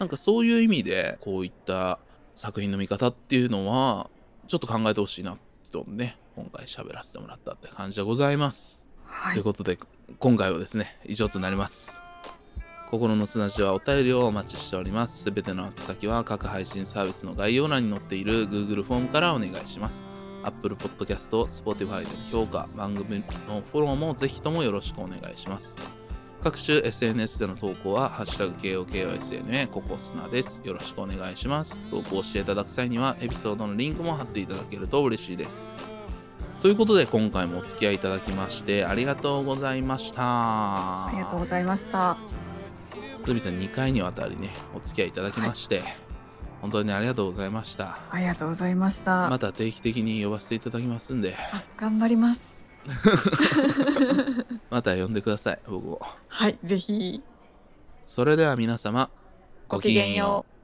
[0.00, 2.00] なんかそういう意味でこういった
[2.34, 4.10] 作品の見方っていうのは
[4.48, 5.36] ちょっと考えてほしいな
[5.70, 8.82] とね今回喋らせてもらったって感じでございます。
[9.04, 9.78] はということで
[10.18, 12.00] 今回はですね以上となります。
[12.90, 15.22] 心の砂地はお便りをお待ちしております。
[15.22, 20.06] すべての宛先は各配信サービスの概要欄に載っている Google フォームからお願いします。
[20.42, 25.99] Apple Podcast、Spotify での評価番組のフォローもぜひともよろしくお願いします
[26.42, 30.62] 各種 SNS での投稿は、ハッシュタグ KOKOSNA ココスナです。
[30.64, 31.78] よろしくお願いします。
[31.90, 35.68] 投稿していただく際には、エピソードのリンクも貼っていただけると嬉しいです。
[36.62, 40.22] ということで今回もお付き合いいただきましてありがとうございました。
[41.06, 42.16] ありがとうございました。
[43.24, 45.82] ズビさん2回にわたりねお付き合いいただきまして、
[46.62, 47.98] 本当にありがとうございました。
[48.10, 51.36] ありがとうございました、また定期的に呼ばせていただきますんで。
[51.52, 52.59] あ頑張ります
[54.70, 56.00] また呼んでください僕を。
[56.28, 57.22] はいぜひ。
[58.04, 59.10] それでは皆様
[59.68, 60.59] ごきげんよう